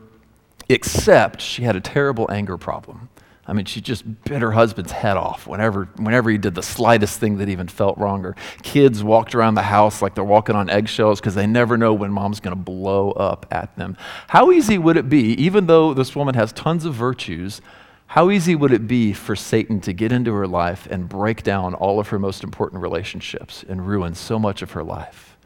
except 0.69 1.41
she 1.41 1.63
had 1.63 1.77
a 1.77 1.81
terrible 1.81 2.31
anger 2.31 2.57
problem? 2.57 3.09
I 3.47 3.53
mean, 3.53 3.67
she 3.67 3.81
just 3.83 4.05
bit 4.25 4.41
her 4.41 4.53
husband's 4.53 4.93
head 4.93 5.19
off 5.19 5.47
whenever, 5.47 5.85
whenever 5.97 6.31
he 6.31 6.39
did 6.39 6.55
the 6.55 6.63
slightest 6.63 7.21
thing 7.21 7.37
that 7.39 7.49
even 7.51 7.69
felt 7.69 7.99
wrong. 7.99 8.23
Her 8.23 8.35
kids 8.63 9.05
walked 9.05 9.35
around 9.35 9.55
the 9.55 9.63
house 9.63 10.01
like 10.01 10.15
they're 10.15 10.25
walking 10.25 10.57
on 10.57 10.71
eggshells 10.71 11.21
because 11.21 11.35
they 11.35 11.47
never 11.47 11.77
know 11.77 11.93
when 11.93 12.11
mom's 12.11 12.41
going 12.41 12.57
to 12.57 12.63
blow 12.63 13.11
up 13.13 13.47
at 13.51 13.77
them. 13.77 13.99
How 14.29 14.51
easy 14.51 14.79
would 14.79 14.97
it 14.97 15.11
be, 15.11 15.33
even 15.35 15.67
though 15.67 15.93
this 15.93 16.17
woman 16.17 16.35
has 16.37 16.53
tons 16.53 16.87
of 16.87 16.95
virtues, 16.95 17.61
how 18.07 18.31
easy 18.31 18.55
would 18.55 18.73
it 18.73 18.87
be 18.87 19.13
for 19.13 19.37
Satan 19.37 19.81
to 19.81 19.93
get 19.93 20.13
into 20.13 20.33
her 20.33 20.47
life 20.47 20.87
and 20.91 21.09
break 21.09 21.43
down 21.43 21.75
all 21.75 22.01
of 22.01 22.09
her 22.09 22.19
most 22.19 22.45
important 22.45 22.81
relationships 22.81 23.65
and 23.69 23.87
ruin 23.87 24.15
so 24.15 24.39
much 24.39 24.63
of 24.63 24.71
her 24.71 24.85
life? 24.85 25.37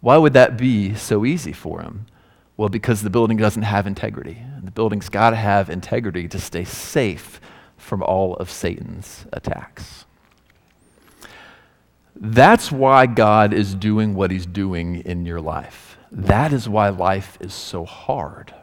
Why 0.00 0.16
would 0.16 0.32
that 0.32 0.58
be 0.58 0.94
so 0.94 1.24
easy 1.24 1.52
for 1.52 1.80
him? 1.80 2.06
Well, 2.60 2.68
because 2.68 3.00
the 3.00 3.08
building 3.08 3.38
doesn't 3.38 3.62
have 3.62 3.86
integrity. 3.86 4.36
The 4.62 4.70
building's 4.70 5.08
got 5.08 5.30
to 5.30 5.36
have 5.36 5.70
integrity 5.70 6.28
to 6.28 6.38
stay 6.38 6.64
safe 6.64 7.40
from 7.78 8.02
all 8.02 8.34
of 8.34 8.50
Satan's 8.50 9.24
attacks. 9.32 10.04
That's 12.14 12.70
why 12.70 13.06
God 13.06 13.54
is 13.54 13.74
doing 13.74 14.14
what 14.14 14.30
he's 14.30 14.44
doing 14.44 14.96
in 14.96 15.24
your 15.24 15.40
life. 15.40 15.96
That 16.12 16.52
is 16.52 16.68
why 16.68 16.90
life 16.90 17.38
is 17.40 17.54
so 17.54 17.86
hard. 17.86 18.54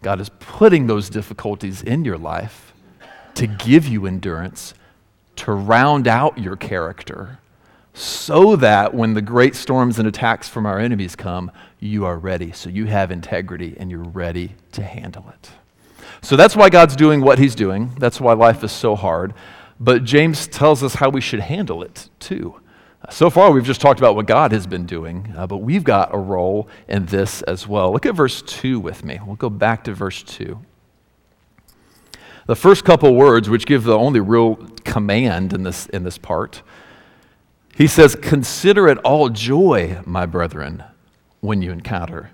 God 0.00 0.22
is 0.22 0.30
putting 0.40 0.86
those 0.86 1.10
difficulties 1.10 1.82
in 1.82 2.02
your 2.02 2.16
life 2.16 2.72
to 3.34 3.46
give 3.46 3.86
you 3.86 4.06
endurance, 4.06 4.72
to 5.36 5.52
round 5.52 6.08
out 6.08 6.38
your 6.38 6.56
character, 6.56 7.40
so 7.94 8.56
that 8.56 8.92
when 8.92 9.14
the 9.14 9.22
great 9.22 9.54
storms 9.54 10.00
and 10.00 10.08
attacks 10.08 10.48
from 10.48 10.66
our 10.66 10.80
enemies 10.80 11.14
come, 11.14 11.50
you 11.78 12.04
are 12.04 12.18
ready. 12.18 12.50
So 12.50 12.68
you 12.68 12.86
have 12.86 13.12
integrity 13.12 13.76
and 13.78 13.90
you're 13.90 14.02
ready 14.02 14.56
to 14.72 14.82
handle 14.82 15.26
it. 15.28 15.50
So 16.20 16.36
that's 16.36 16.56
why 16.56 16.70
God's 16.70 16.96
doing 16.96 17.20
what 17.20 17.38
he's 17.38 17.54
doing. 17.54 17.94
That's 17.98 18.20
why 18.20 18.32
life 18.32 18.64
is 18.64 18.72
so 18.72 18.96
hard. 18.96 19.32
But 19.78 20.02
James 20.04 20.48
tells 20.48 20.82
us 20.82 20.94
how 20.94 21.08
we 21.08 21.20
should 21.20 21.40
handle 21.40 21.82
it 21.82 22.08
too. 22.18 22.60
So 23.10 23.30
far, 23.30 23.52
we've 23.52 23.64
just 23.64 23.80
talked 23.80 24.00
about 24.00 24.16
what 24.16 24.26
God 24.26 24.50
has 24.52 24.66
been 24.66 24.86
doing, 24.86 25.32
uh, 25.36 25.46
but 25.46 25.58
we've 25.58 25.84
got 25.84 26.14
a 26.14 26.18
role 26.18 26.68
in 26.88 27.06
this 27.06 27.42
as 27.42 27.68
well. 27.68 27.92
Look 27.92 28.06
at 28.06 28.14
verse 28.14 28.40
2 28.42 28.80
with 28.80 29.04
me. 29.04 29.20
We'll 29.24 29.36
go 29.36 29.50
back 29.50 29.84
to 29.84 29.92
verse 29.92 30.22
2. 30.22 30.58
The 32.46 32.56
first 32.56 32.84
couple 32.84 33.14
words, 33.14 33.48
which 33.48 33.66
give 33.66 33.84
the 33.84 33.96
only 33.96 34.20
real 34.20 34.56
command 34.84 35.52
in 35.52 35.62
this, 35.62 35.86
in 35.86 36.02
this 36.02 36.18
part, 36.18 36.62
he 37.76 37.86
says, 37.86 38.16
Consider 38.16 38.88
it 38.88 38.98
all 38.98 39.28
joy, 39.28 40.00
my 40.04 40.26
brethren, 40.26 40.84
when 41.40 41.62
you 41.62 41.72
encounter 41.72 42.30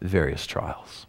various 0.00 0.46
trials. 0.46 1.06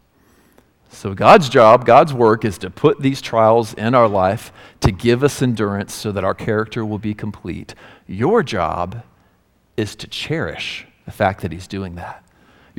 So, 0.92 1.14
God's 1.14 1.48
job, 1.48 1.86
God's 1.86 2.12
work 2.12 2.44
is 2.44 2.58
to 2.58 2.70
put 2.70 3.00
these 3.00 3.22
trials 3.22 3.74
in 3.74 3.94
our 3.94 4.08
life 4.08 4.52
to 4.80 4.90
give 4.90 5.22
us 5.22 5.40
endurance 5.40 5.94
so 5.94 6.10
that 6.12 6.24
our 6.24 6.34
character 6.34 6.84
will 6.84 6.98
be 6.98 7.14
complete. 7.14 7.74
Your 8.06 8.42
job 8.42 9.02
is 9.76 9.94
to 9.96 10.08
cherish 10.08 10.86
the 11.04 11.12
fact 11.12 11.42
that 11.42 11.52
He's 11.52 11.68
doing 11.68 11.94
that. 11.94 12.24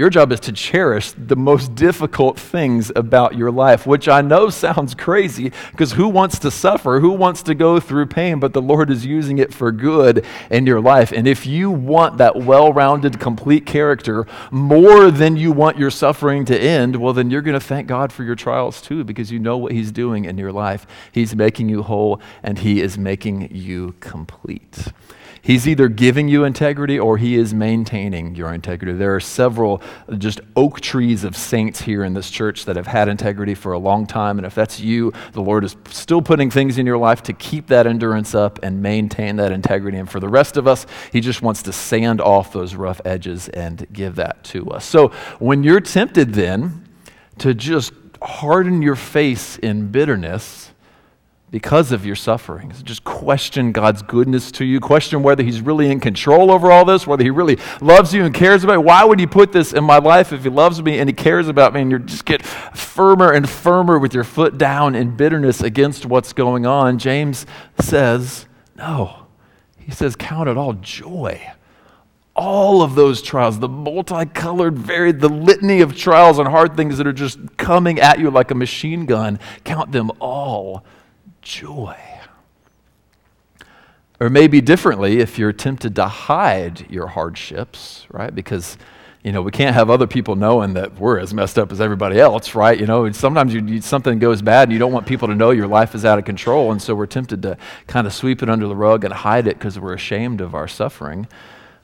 Your 0.02 0.10
job 0.10 0.32
is 0.32 0.40
to 0.40 0.52
cherish 0.52 1.12
the 1.12 1.36
most 1.36 1.76
difficult 1.76 2.40
things 2.40 2.92
about 2.96 3.38
your 3.38 3.52
life, 3.52 3.86
which 3.86 4.08
I 4.08 4.22
know 4.22 4.50
sounds 4.50 4.96
crazy 4.96 5.52
because 5.70 5.92
who 5.92 6.10
wants 6.10 6.40
to 6.40 6.50
suffer? 6.50 7.00
Who 7.00 7.12
wants 7.12 7.44
to 7.44 7.54
go 7.54 7.80
through 7.80 8.08
pain? 8.08 8.40
But 8.40 8.54
the 8.54 8.64
Lord 8.64 8.90
is 8.90 9.06
using 9.06 9.38
it 9.38 9.54
for 9.54 9.72
good 9.72 10.26
in 10.50 10.66
your 10.66 10.82
life. 10.82 11.12
And 11.12 11.28
if 11.28 11.46
you 11.46 11.70
want 11.70 12.18
that 12.18 12.36
well 12.36 12.74
rounded, 12.74 13.20
complete 13.20 13.68
character 13.68 14.26
more 14.50 15.12
than 15.12 15.38
you 15.38 15.52
want 15.52 15.78
your 15.78 15.92
suffering 15.92 16.46
to 16.46 16.60
end, 16.60 16.96
well, 16.96 17.14
then 17.14 17.30
you're 17.30 17.44
going 17.44 17.54
to 17.54 17.64
thank 17.64 17.86
God 17.86 18.12
for 18.12 18.24
your 18.24 18.34
trials 18.34 18.82
too 18.82 19.04
because 19.04 19.32
you 19.32 19.38
know 19.38 19.56
what 19.56 19.72
He's 19.72 19.92
doing 19.92 20.26
in 20.26 20.36
your 20.36 20.52
life. 20.52 20.88
He's 21.12 21.36
making 21.36 21.70
you 21.70 21.84
whole 21.84 22.20
and 22.42 22.58
He 22.58 22.82
is 22.82 22.98
making 22.98 23.56
you 23.56 23.94
complete. 24.00 24.88
He's 25.43 25.67
either 25.67 25.88
giving 25.88 26.27
you 26.27 26.43
integrity 26.43 26.99
or 26.99 27.17
he 27.17 27.36
is 27.36 27.54
maintaining 27.54 28.36
your 28.36 28.54
integrity. 28.54 28.93
There 28.93 29.15
are 29.15 29.19
several 29.19 29.82
uh, 30.08 30.15
just 30.15 30.39
oak 30.56 30.82
trees 30.82 31.23
of 31.23 31.36
saints 31.36 31.82
here 31.82 32.04
in 32.04 32.13
this 32.13 32.30
church 32.30 32.65
that 32.65 32.75
have 32.75 32.86
had 32.86 33.08
integrity 33.08 33.56
for 33.56 33.71
a 33.71 33.80
long 33.80 34.06
time. 34.06 34.38
And 34.38 34.45
if 34.45 34.54
that's 34.54 34.80
you, 34.80 35.12
the 35.34 35.41
Lord 35.41 35.63
is 35.63 35.75
still 35.89 36.21
putting 36.21 36.51
things 36.51 36.77
in 36.77 36.86
your 36.86 36.99
life 36.99 37.23
to 37.23 37.34
keep 37.34 37.67
that 37.67 37.88
endurance 37.88 38.36
up 38.36 38.60
and 38.62 38.84
maintain 38.84 39.38
that 39.38 39.51
integrity. 39.51 39.97
And 39.97 40.10
for 40.10 40.19
the 40.19 40.30
rest 40.30 40.58
of 40.58 40.67
us, 40.67 40.86
he 41.12 41.21
just 41.21 41.41
wants 41.41 41.63
to 41.63 41.73
sand 41.73 42.21
off 42.21 42.54
those 42.54 42.75
rough 42.75 43.01
edges 43.04 43.49
and 43.49 43.88
give 43.91 44.15
that 44.17 44.43
to 44.45 44.69
us. 44.69 44.86
So 44.86 45.08
when 45.39 45.63
you're 45.63 45.82
tempted 45.82 46.34
then 46.34 46.88
to 47.39 47.56
just 47.56 47.93
harden 48.21 48.84
your 48.84 48.95
face 48.95 49.58
in 49.58 49.88
bitterness, 49.88 50.71
because 51.52 51.92
of 51.92 52.06
your 52.06 52.16
sufferings. 52.16 52.82
Just 52.82 53.04
question 53.04 53.74
God's 53.74 54.02
goodness 54.02 54.52
to 54.54 54.66
you. 54.66 54.80
Question 54.80 55.22
whether 55.22 55.44
He's 55.44 55.60
really 55.60 55.92
in 55.92 56.00
control 56.00 56.50
over 56.50 56.72
all 56.72 56.86
this, 56.86 57.06
whether 57.06 57.24
He 57.24 57.30
really 57.30 57.58
loves 57.82 58.14
you 58.14 58.24
and 58.24 58.34
cares 58.34 58.64
about 58.64 58.74
you. 58.74 58.82
Why 58.82 59.04
would 59.04 59.20
He 59.20 59.28
put 59.28 59.52
this 59.52 59.74
in 59.74 59.84
my 59.84 59.98
life 59.98 60.32
if 60.32 60.44
He 60.44 60.50
loves 60.50 60.82
me 60.82 60.98
and 60.98 61.10
He 61.10 61.14
cares 61.14 61.50
about 61.50 61.74
me? 61.74 61.82
And 61.82 61.92
you 61.92 62.00
just 62.00 62.24
get 62.24 62.44
firmer 62.46 63.32
and 63.32 63.48
firmer 63.50 64.00
with 64.00 64.14
your 64.14 64.24
foot 64.24 64.58
down 64.58 64.96
in 64.96 65.18
bitterness 65.18 65.62
against 65.62 66.06
what's 66.06 66.32
going 66.32 66.66
on. 66.66 66.98
James 66.98 67.46
says, 67.82 68.48
No. 68.78 69.28
He 69.78 69.92
says, 69.92 70.16
Count 70.16 70.48
it 70.48 70.58
all 70.58 70.74
joy. 70.74 71.52
All 72.34 72.82
of 72.82 72.96
those 72.96 73.22
trials, 73.22 73.60
the 73.60 73.68
multicolored, 73.68 74.80
varied, 74.80 75.20
the 75.20 75.28
litany 75.28 75.82
of 75.82 75.98
trials 75.98 76.40
and 76.40 76.48
hard 76.48 76.78
things 76.78 76.98
that 76.98 77.06
are 77.06 77.12
just 77.12 77.58
coming 77.58 78.00
at 78.00 78.20
you 78.20 78.32
like 78.32 78.52
a 78.52 78.56
machine 78.56 79.06
gun, 79.06 79.38
count 79.66 79.92
them 79.92 80.12
all 80.22 80.86
joy. 81.41 81.97
Or 84.19 84.30
maybe 84.30 84.62
differently, 84.62 85.19
if 85.19 85.39
you're 85.39 85.51
tempted 85.51 85.95
to 85.95 86.06
hide 86.06 86.89
your 86.91 87.08
hardships, 87.08 88.06
right? 88.12 88.34
Because, 88.34 88.77
you 89.23 89.32
know, 89.32 89.41
we 89.41 89.49
can't 89.49 89.73
have 89.73 89.89
other 89.89 90.06
people 90.06 90.36
knowing 90.36 90.75
that 90.75 90.99
we're 90.99 91.17
as 91.17 91.34
messed 91.34 91.58
up 91.58 91.71
as 91.71 91.82
everybody 91.82 92.19
else, 92.19 92.54
right? 92.54 92.80
You 92.80 92.86
know, 92.86 93.12
sometimes 93.12 93.51
you, 93.51 93.65
you, 93.65 93.82
something 93.82 94.19
goes 94.19 94.43
bad 94.43 94.63
and 94.63 94.73
you 94.73 94.77
don't 94.77 94.93
want 94.93 95.08
people 95.08 95.27
to 95.27 95.34
know 95.34 95.49
your 95.49 95.67
life 95.67 95.95
is 95.95 96.06
out 96.06 96.19
of 96.19 96.25
control. 96.25 96.71
And 96.71 96.80
so 96.80 96.93
we're 96.93 97.08
tempted 97.08 97.41
to 97.41 97.58
kind 97.88 98.06
of 98.06 98.13
sweep 98.13 98.43
it 98.43 98.49
under 98.49 98.67
the 98.67 98.75
rug 98.75 99.04
and 99.04 99.12
hide 99.12 99.47
it 99.47 99.58
because 99.58 99.80
we're 99.80 99.95
ashamed 99.95 100.39
of 100.39 100.54
our 100.54 100.67
suffering. 100.67 101.27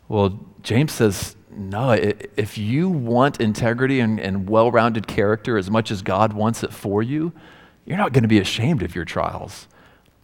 Well, 0.07 0.39
James 0.61 0.91
says, 0.91 1.35
no, 1.49 1.91
if 1.91 2.55
you 2.59 2.87
want 2.87 3.41
integrity 3.41 3.99
and, 3.99 4.19
and 4.19 4.47
well 4.47 4.69
rounded 4.69 5.07
character 5.07 5.57
as 5.57 5.71
much 5.71 5.89
as 5.89 6.03
God 6.03 6.33
wants 6.33 6.63
it 6.63 6.71
for 6.71 7.01
you, 7.01 7.33
you're 7.87 7.97
not 7.97 8.11
going 8.11 8.23
to 8.23 8.27
be 8.27 8.39
ashamed 8.39 8.83
of 8.83 8.93
your 8.93 9.05
trials. 9.05 9.67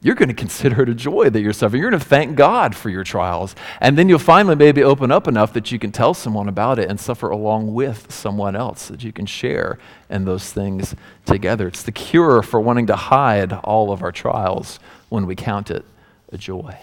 You're 0.01 0.15
going 0.15 0.27
to 0.27 0.35
consider 0.35 0.83
it 0.83 0.89
a 0.89 0.93
joy 0.93 1.29
that 1.29 1.39
you're 1.39 1.53
suffering. 1.53 1.81
You're 1.81 1.89
going 1.89 2.01
to 2.01 2.05
thank 2.05 2.35
God 2.35 2.75
for 2.75 2.89
your 2.89 3.05
trials. 3.05 3.55
And 3.79 3.97
then 3.97 4.09
you'll 4.09 4.19
finally 4.19 4.55
maybe 4.55 4.83
open 4.83 5.13
up 5.13 5.29
enough 5.29 5.53
that 5.53 5.71
you 5.71 5.79
can 5.79 5.93
tell 5.93 6.13
someone 6.13 6.49
about 6.49 6.77
it 6.77 6.89
and 6.89 6.99
suffer 6.99 7.29
along 7.29 7.73
with 7.73 8.11
someone 8.11 8.53
else, 8.53 8.89
that 8.89 9.01
you 9.01 9.13
can 9.13 9.25
share 9.25 9.79
in 10.09 10.25
those 10.25 10.51
things 10.51 10.93
together. 11.25 11.69
It's 11.69 11.83
the 11.83 11.93
cure 11.93 12.43
for 12.43 12.59
wanting 12.59 12.87
to 12.87 12.97
hide 12.97 13.53
all 13.53 13.93
of 13.93 14.03
our 14.03 14.11
trials 14.11 14.77
when 15.07 15.25
we 15.25 15.35
count 15.35 15.71
it 15.71 15.85
a 16.33 16.37
joy. 16.37 16.77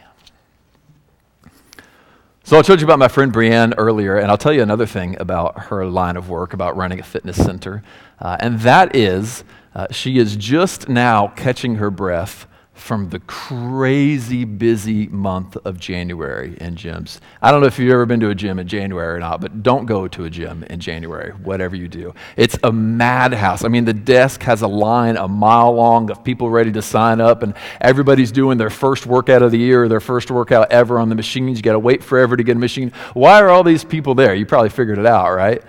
So 2.43 2.59
I 2.59 2.63
told 2.63 2.81
you 2.81 2.87
about 2.87 2.99
my 2.99 3.09
friend 3.09 3.31
Brienne 3.31 3.75
earlier, 3.75 4.17
and 4.17 4.31
I'll 4.31 4.39
tell 4.39 4.55
you 4.55 4.63
another 4.63 4.87
thing 4.87 5.21
about 5.21 5.65
her 5.65 5.85
line 5.85 6.17
of 6.17 6.31
work, 6.31 6.55
about 6.55 6.75
running 6.75 6.99
a 6.99 7.03
fitness 7.03 7.37
center. 7.37 7.83
Uh, 8.19 8.39
and 8.41 8.61
that 8.61 8.97
is 8.97 9.45
uh, 9.75 9.87
she 9.91 10.19
is 10.19 10.37
just 10.37 10.89
now 10.89 11.29
catching 11.29 11.77
her 11.77 11.91
breath 11.91 12.47
from 12.81 13.11
the 13.11 13.21
crazy 13.21 14.45
busy 14.45 15.07
month 15.09 15.57
of 15.65 15.79
January 15.79 16.57
in 16.61 16.75
gyms. 16.75 17.21
I 17.43 17.51
don't 17.51 17.61
know 17.61 17.67
if 17.67 17.79
you've 17.79 17.93
ever 17.93 18.07
been 18.07 18.21
to 18.21 18.31
a 18.31 18.35
gym 18.35 18.59
in 18.59 18.67
January 18.67 19.17
or 19.17 19.21
not, 19.21 19.41
but 19.41 19.63
don't 19.63 19.85
go 19.85 20.09
to 20.09 20.25
a 20.25 20.31
gym 20.31 20.65
in 20.65 20.81
January, 20.81 21.33
whatever 21.33 21.77
you 21.77 21.89
do. 21.89 22.15
It's 22.37 22.57
a 22.65 22.73
madhouse. 22.73 23.65
I 23.65 23.69
mean, 23.69 23.85
the 23.85 23.93
desk 23.93 24.43
has 24.45 24.63
a 24.63 24.67
line 24.67 25.19
a 25.19 25.29
mile 25.29 25.73
long 25.73 26.11
of 26.11 26.25
people 26.25 26.49
ready 26.49 26.73
to 26.73 26.83
sign 26.83 27.21
up, 27.21 27.43
and 27.43 27.55
everybody's 27.81 28.33
doing 28.33 28.57
their 28.57 28.71
first 28.71 29.05
workout 29.07 29.43
of 29.43 29.51
the 29.51 29.59
year 29.59 29.87
their 29.87 30.01
first 30.01 30.31
workout 30.31 30.73
ever 30.73 30.99
on 30.99 31.09
the 31.11 31.15
machines. 31.15 31.59
You 31.59 31.63
got 31.63 31.73
to 31.73 31.79
wait 31.79 32.03
forever 32.03 32.37
to 32.37 32.43
get 32.43 32.57
a 32.57 32.61
machine. 32.61 32.93
Why 33.13 33.41
are 33.41 33.51
all 33.51 33.63
these 33.63 33.85
people 33.85 34.15
there? 34.15 34.35
You 34.35 34.47
probably 34.47 34.71
figured 34.71 34.99
it 34.99 35.07
out, 35.07 35.35
right? 35.35 35.63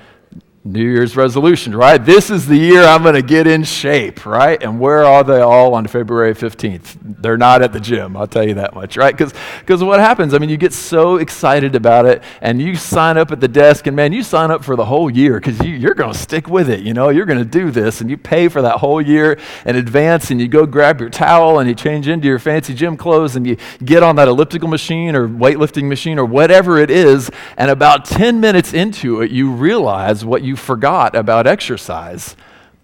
New 0.64 0.84
Year's 0.84 1.18
resolution, 1.18 1.76
right? 1.76 1.98
This 1.98 2.30
is 2.30 2.46
the 2.46 2.56
year 2.56 2.84
I'm 2.84 3.02
going 3.02 3.16
to 3.16 3.24
get 3.24 3.48
in 3.48 3.64
shape, 3.64 4.28
right? 4.28 4.62
And 4.62 4.80
where 4.80 5.04
are 5.04 5.24
they 5.24 5.42
all 5.42 5.74
on 5.74 5.88
February 5.88 6.36
15th? 6.36 6.98
They're 7.02 7.38
not 7.38 7.64
at 7.64 7.74
the 7.74 7.80
gym, 7.80 8.16
I'll 8.16 8.28
tell 8.28 8.48
you 8.48 8.54
that 8.54 8.76
much, 8.76 8.96
right? 8.96 9.18
Because 9.18 9.84
what 9.84 10.00
happens, 10.00 10.36
I 10.36 10.38
mean, 10.38 10.52
you 10.52 10.58
get 10.58 10.72
so 10.72 11.16
excited 11.16 11.74
about 11.74 12.06
it 12.06 12.22
and 12.42 12.62
you 12.62 12.76
sign 12.76 13.18
up 13.18 13.32
at 13.32 13.40
the 13.40 13.48
desk, 13.48 13.88
and 13.88 13.96
man, 13.96 14.14
you 14.14 14.22
sign 14.22 14.52
up 14.52 14.64
for 14.64 14.76
the 14.76 14.86
whole 14.86 15.10
year 15.10 15.40
because 15.40 15.60
you, 15.62 15.74
you're 15.74 15.96
going 15.96 16.14
to 16.14 16.18
stick 16.18 16.48
with 16.48 16.70
it, 16.70 16.82
you 16.82 16.94
know? 16.94 17.10
You're 17.10 17.26
going 17.26 17.40
to 17.40 17.46
do 17.46 17.72
this, 17.72 18.00
and 18.00 18.08
you 18.08 18.18
pay 18.18 18.48
for 18.48 18.62
that 18.62 18.78
whole 18.78 19.02
year 19.02 19.40
in 19.66 19.76
advance, 19.76 20.30
and 20.30 20.40
you 20.40 20.48
go 20.48 20.68
grab 20.68 21.02
your 21.02 21.10
towel 21.10 21.58
and 21.58 21.68
you 21.68 21.74
change 21.74 22.08
into 22.08 22.28
your 22.28 22.40
fancy 22.40 22.76
gym 22.76 22.98
clothes, 22.98 23.36
and 23.36 23.48
you 23.48 23.58
get 23.84 24.04
on 24.04 24.16
that 24.18 24.28
elliptical 24.28 24.68
machine 24.68 25.16
or 25.16 25.28
weightlifting 25.28 25.90
machine 25.90 26.20
or 26.20 26.26
whatever 26.26 26.78
it 26.78 26.92
is, 26.92 27.32
and 27.58 27.72
about 27.72 28.06
10 28.06 28.40
minutes 28.40 28.74
into 28.74 29.22
it, 29.22 29.32
you 29.32 29.50
realize 29.50 30.24
what 30.24 30.44
you 30.44 30.51
you 30.52 30.58
forgot 30.58 31.16
about 31.16 31.48
exercise, 31.48 32.36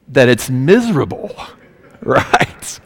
that 0.08 0.30
it's 0.30 0.50
miserable, 0.50 1.36
right? 2.02 2.80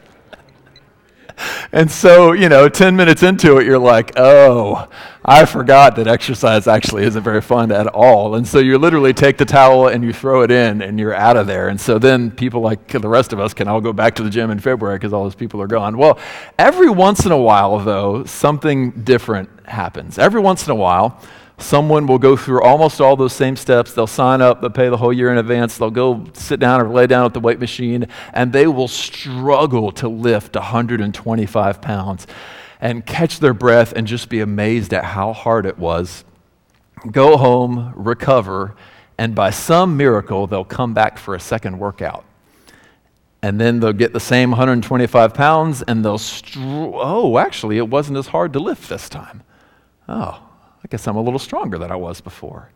And 1.71 1.89
so, 1.89 2.33
you 2.33 2.49
know, 2.49 2.67
10 2.67 2.95
minutes 2.95 3.23
into 3.23 3.57
it, 3.57 3.65
you're 3.65 3.79
like, 3.79 4.13
oh, 4.17 4.87
I 5.23 5.45
forgot 5.45 5.95
that 5.95 6.07
exercise 6.07 6.67
actually 6.67 7.03
isn't 7.03 7.23
very 7.23 7.41
fun 7.41 7.71
at 7.71 7.87
all. 7.87 8.35
And 8.35 8.47
so 8.47 8.57
you 8.59 8.77
literally 8.77 9.13
take 9.13 9.37
the 9.37 9.45
towel 9.45 9.87
and 9.87 10.03
you 10.03 10.13
throw 10.13 10.41
it 10.41 10.51
in 10.51 10.81
and 10.81 10.99
you're 10.99 11.13
out 11.13 11.37
of 11.37 11.47
there. 11.47 11.69
And 11.69 11.79
so 11.79 11.99
then 11.99 12.31
people 12.31 12.61
like 12.61 12.87
the 12.87 13.07
rest 13.07 13.33
of 13.33 13.39
us 13.39 13.53
can 13.53 13.67
all 13.67 13.81
go 13.81 13.93
back 13.93 14.15
to 14.15 14.23
the 14.23 14.29
gym 14.29 14.49
in 14.51 14.59
February 14.59 14.97
because 14.97 15.13
all 15.13 15.23
those 15.23 15.35
people 15.35 15.61
are 15.61 15.67
gone. 15.67 15.97
Well, 15.97 16.19
every 16.57 16.89
once 16.89 17.25
in 17.25 17.31
a 17.31 17.37
while, 17.37 17.77
though, 17.79 18.25
something 18.25 19.03
different 19.03 19.49
happens. 19.67 20.17
Every 20.17 20.41
once 20.41 20.65
in 20.65 20.71
a 20.71 20.75
while, 20.75 21.21
Someone 21.61 22.07
will 22.07 22.17
go 22.17 22.35
through 22.35 22.61
almost 22.61 22.99
all 22.99 23.15
those 23.15 23.33
same 23.33 23.55
steps. 23.55 23.93
They'll 23.93 24.07
sign 24.07 24.41
up, 24.41 24.61
they'll 24.61 24.69
pay 24.69 24.89
the 24.89 24.97
whole 24.97 25.13
year 25.13 25.31
in 25.31 25.37
advance, 25.37 25.77
they'll 25.77 25.91
go 25.91 26.25
sit 26.33 26.59
down 26.59 26.81
or 26.81 26.89
lay 26.89 27.07
down 27.07 27.25
at 27.25 27.33
the 27.33 27.39
weight 27.39 27.59
machine, 27.59 28.07
and 28.33 28.51
they 28.51 28.67
will 28.67 28.87
struggle 28.87 29.91
to 29.93 30.07
lift 30.07 30.55
125 30.55 31.81
pounds 31.81 32.27
and 32.79 33.05
catch 33.05 33.39
their 33.39 33.53
breath 33.53 33.93
and 33.93 34.07
just 34.07 34.27
be 34.27 34.39
amazed 34.39 34.93
at 34.93 35.03
how 35.03 35.33
hard 35.33 35.65
it 35.65 35.77
was. 35.77 36.23
Go 37.11 37.37
home, 37.37 37.93
recover, 37.95 38.75
and 39.17 39.35
by 39.35 39.51
some 39.51 39.95
miracle, 39.95 40.47
they'll 40.47 40.65
come 40.65 40.95
back 40.95 41.19
for 41.19 41.35
a 41.35 41.39
second 41.39 41.77
workout. 41.77 42.25
And 43.43 43.59
then 43.59 43.79
they'll 43.79 43.93
get 43.93 44.13
the 44.13 44.19
same 44.19 44.51
125 44.51 45.33
pounds 45.33 45.81
and 45.83 46.03
they'll, 46.03 46.17
str- 46.17 46.59
oh, 46.59 47.37
actually, 47.37 47.77
it 47.77 47.87
wasn't 47.87 48.17
as 48.17 48.27
hard 48.27 48.53
to 48.53 48.59
lift 48.59 48.89
this 48.89 49.09
time. 49.09 49.43
Oh, 50.07 50.41
I 50.83 50.87
guess 50.89 51.07
I'm 51.07 51.15
a 51.15 51.21
little 51.21 51.39
stronger 51.39 51.77
than 51.77 51.91
I 51.91 51.95
was 51.95 52.21
before. 52.21 52.71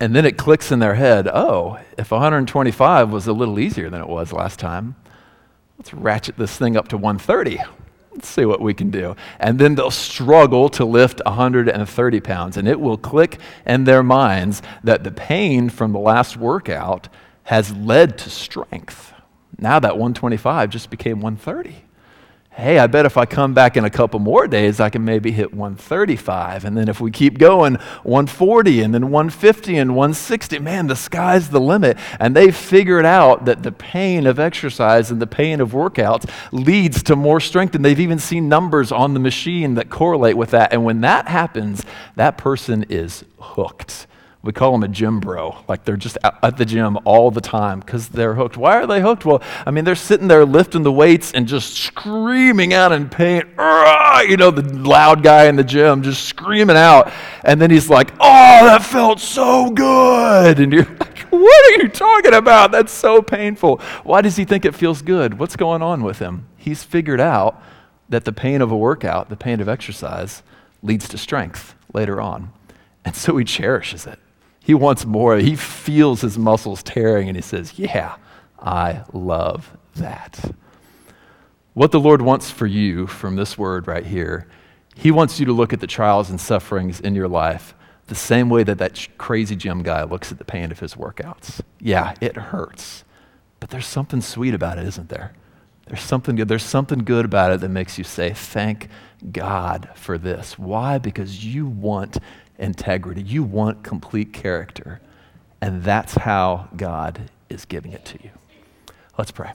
And 0.00 0.16
then 0.16 0.24
it 0.24 0.36
clicks 0.36 0.72
in 0.72 0.80
their 0.80 0.94
head 0.94 1.28
oh, 1.28 1.78
if 1.96 2.10
125 2.10 3.10
was 3.12 3.26
a 3.26 3.32
little 3.32 3.58
easier 3.58 3.88
than 3.88 4.00
it 4.00 4.08
was 4.08 4.32
last 4.32 4.58
time, 4.58 4.96
let's 5.78 5.94
ratchet 5.94 6.36
this 6.36 6.56
thing 6.56 6.76
up 6.76 6.88
to 6.88 6.96
130. 6.96 7.58
Let's 8.10 8.28
see 8.28 8.44
what 8.44 8.60
we 8.60 8.74
can 8.74 8.90
do. 8.90 9.16
And 9.38 9.58
then 9.58 9.74
they'll 9.74 9.90
struggle 9.90 10.68
to 10.70 10.84
lift 10.84 11.22
130 11.24 12.20
pounds. 12.20 12.56
And 12.56 12.68
it 12.68 12.80
will 12.80 12.98
click 12.98 13.38
in 13.64 13.84
their 13.84 14.02
minds 14.02 14.60
that 14.84 15.04
the 15.04 15.10
pain 15.10 15.70
from 15.70 15.92
the 15.92 15.98
last 15.98 16.36
workout 16.36 17.08
has 17.44 17.74
led 17.74 18.18
to 18.18 18.30
strength. 18.30 19.14
Now 19.58 19.78
that 19.78 19.96
125 19.96 20.70
just 20.70 20.90
became 20.90 21.20
130 21.20 21.84
hey, 22.54 22.78
I 22.78 22.86
bet 22.86 23.06
if 23.06 23.16
I 23.16 23.24
come 23.24 23.54
back 23.54 23.76
in 23.76 23.84
a 23.84 23.90
couple 23.90 24.20
more 24.20 24.46
days, 24.46 24.78
I 24.78 24.90
can 24.90 25.04
maybe 25.04 25.32
hit 25.32 25.54
135. 25.54 26.64
And 26.64 26.76
then 26.76 26.88
if 26.88 27.00
we 27.00 27.10
keep 27.10 27.38
going, 27.38 27.74
140 28.02 28.82
and 28.82 28.94
then 28.94 29.10
150 29.10 29.76
and 29.76 29.96
160. 29.96 30.58
Man, 30.58 30.86
the 30.86 30.96
sky's 30.96 31.48
the 31.48 31.60
limit. 31.60 31.96
And 32.20 32.36
they've 32.36 32.54
figured 32.54 33.06
out 33.06 33.46
that 33.46 33.62
the 33.62 33.72
pain 33.72 34.26
of 34.26 34.38
exercise 34.38 35.10
and 35.10 35.20
the 35.20 35.26
pain 35.26 35.60
of 35.60 35.72
workouts 35.72 36.28
leads 36.52 37.02
to 37.04 37.16
more 37.16 37.40
strength. 37.40 37.74
And 37.74 37.84
they've 37.84 37.98
even 37.98 38.18
seen 38.18 38.48
numbers 38.48 38.92
on 38.92 39.14
the 39.14 39.20
machine 39.20 39.74
that 39.74 39.88
correlate 39.88 40.36
with 40.36 40.50
that. 40.50 40.72
And 40.72 40.84
when 40.84 41.00
that 41.00 41.28
happens, 41.28 41.84
that 42.16 42.36
person 42.36 42.84
is 42.90 43.24
hooked. 43.40 44.06
We 44.44 44.52
call 44.52 44.72
them 44.72 44.82
a 44.82 44.88
gym 44.88 45.20
bro. 45.20 45.56
Like 45.68 45.84
they're 45.84 45.96
just 45.96 46.18
at 46.24 46.56
the 46.56 46.64
gym 46.64 46.98
all 47.04 47.30
the 47.30 47.40
time 47.40 47.78
because 47.78 48.08
they're 48.08 48.34
hooked. 48.34 48.56
Why 48.56 48.78
are 48.78 48.88
they 48.88 49.00
hooked? 49.00 49.24
Well, 49.24 49.40
I 49.64 49.70
mean, 49.70 49.84
they're 49.84 49.94
sitting 49.94 50.26
there 50.26 50.44
lifting 50.44 50.82
the 50.82 50.90
weights 50.90 51.30
and 51.30 51.46
just 51.46 51.74
screaming 51.74 52.74
out 52.74 52.90
in 52.90 53.08
pain. 53.08 53.42
You 54.26 54.36
know, 54.36 54.50
the 54.50 54.68
loud 54.78 55.22
guy 55.22 55.46
in 55.46 55.54
the 55.54 55.62
gym 55.62 56.02
just 56.02 56.24
screaming 56.24 56.76
out. 56.76 57.12
And 57.44 57.60
then 57.60 57.70
he's 57.70 57.88
like, 57.88 58.10
oh, 58.14 58.64
that 58.64 58.82
felt 58.82 59.20
so 59.20 59.70
good. 59.70 60.58
And 60.58 60.72
you're 60.72 60.86
like, 60.86 61.20
what 61.30 61.72
are 61.72 61.82
you 61.82 61.88
talking 61.88 62.34
about? 62.34 62.72
That's 62.72 62.92
so 62.92 63.22
painful. 63.22 63.78
Why 64.02 64.22
does 64.22 64.34
he 64.34 64.44
think 64.44 64.64
it 64.64 64.74
feels 64.74 65.02
good? 65.02 65.38
What's 65.38 65.54
going 65.54 65.82
on 65.82 66.02
with 66.02 66.18
him? 66.18 66.48
He's 66.56 66.82
figured 66.82 67.20
out 67.20 67.62
that 68.08 68.24
the 68.24 68.32
pain 68.32 68.60
of 68.60 68.72
a 68.72 68.76
workout, 68.76 69.28
the 69.28 69.36
pain 69.36 69.60
of 69.60 69.68
exercise, 69.68 70.42
leads 70.82 71.08
to 71.10 71.16
strength 71.16 71.76
later 71.94 72.20
on. 72.20 72.52
And 73.04 73.14
so 73.14 73.36
he 73.36 73.44
cherishes 73.44 74.04
it. 74.04 74.18
He 74.62 74.74
wants 74.74 75.04
more. 75.04 75.36
He 75.36 75.56
feels 75.56 76.20
his 76.20 76.38
muscles 76.38 76.82
tearing 76.82 77.28
and 77.28 77.36
he 77.36 77.42
says, 77.42 77.78
Yeah, 77.78 78.16
I 78.58 79.04
love 79.12 79.76
that. 79.96 80.54
What 81.74 81.90
the 81.90 82.00
Lord 82.00 82.22
wants 82.22 82.50
for 82.50 82.66
you 82.66 83.06
from 83.06 83.36
this 83.36 83.56
word 83.56 83.86
right 83.86 84.04
here, 84.04 84.46
He 84.94 85.10
wants 85.10 85.40
you 85.40 85.46
to 85.46 85.52
look 85.52 85.72
at 85.72 85.80
the 85.80 85.86
trials 85.86 86.30
and 86.30 86.40
sufferings 86.40 87.00
in 87.00 87.14
your 87.14 87.28
life 87.28 87.74
the 88.06 88.14
same 88.14 88.50
way 88.50 88.62
that 88.62 88.78
that 88.78 89.08
crazy 89.16 89.56
gym 89.56 89.82
guy 89.82 90.02
looks 90.02 90.30
at 90.30 90.38
the 90.38 90.44
pain 90.44 90.70
of 90.70 90.80
his 90.80 90.94
workouts. 90.94 91.62
Yeah, 91.80 92.14
it 92.20 92.36
hurts, 92.36 93.04
but 93.58 93.70
there's 93.70 93.86
something 93.86 94.20
sweet 94.20 94.52
about 94.52 94.78
it, 94.78 94.86
isn't 94.86 95.08
there? 95.08 95.32
There's 95.86 96.02
something 96.02 96.36
good. 96.36 96.48
There's 96.48 96.62
something 96.62 97.00
good 97.00 97.24
about 97.24 97.52
it 97.52 97.60
that 97.60 97.68
makes 97.68 97.98
you 97.98 98.04
say, 98.04 98.32
Thank 98.32 98.88
God 99.30 99.88
for 99.94 100.18
this. 100.18 100.58
Why? 100.58 100.98
Because 100.98 101.44
you 101.44 101.66
want 101.66 102.18
integrity. 102.62 103.22
You 103.22 103.42
want 103.42 103.82
complete 103.82 104.32
character. 104.32 105.00
And 105.60 105.82
that's 105.82 106.14
how 106.14 106.68
God 106.76 107.30
is 107.48 107.64
giving 107.64 107.92
it 107.92 108.04
to 108.06 108.18
you. 108.22 108.30
Let's 109.18 109.30
pray. 109.30 109.52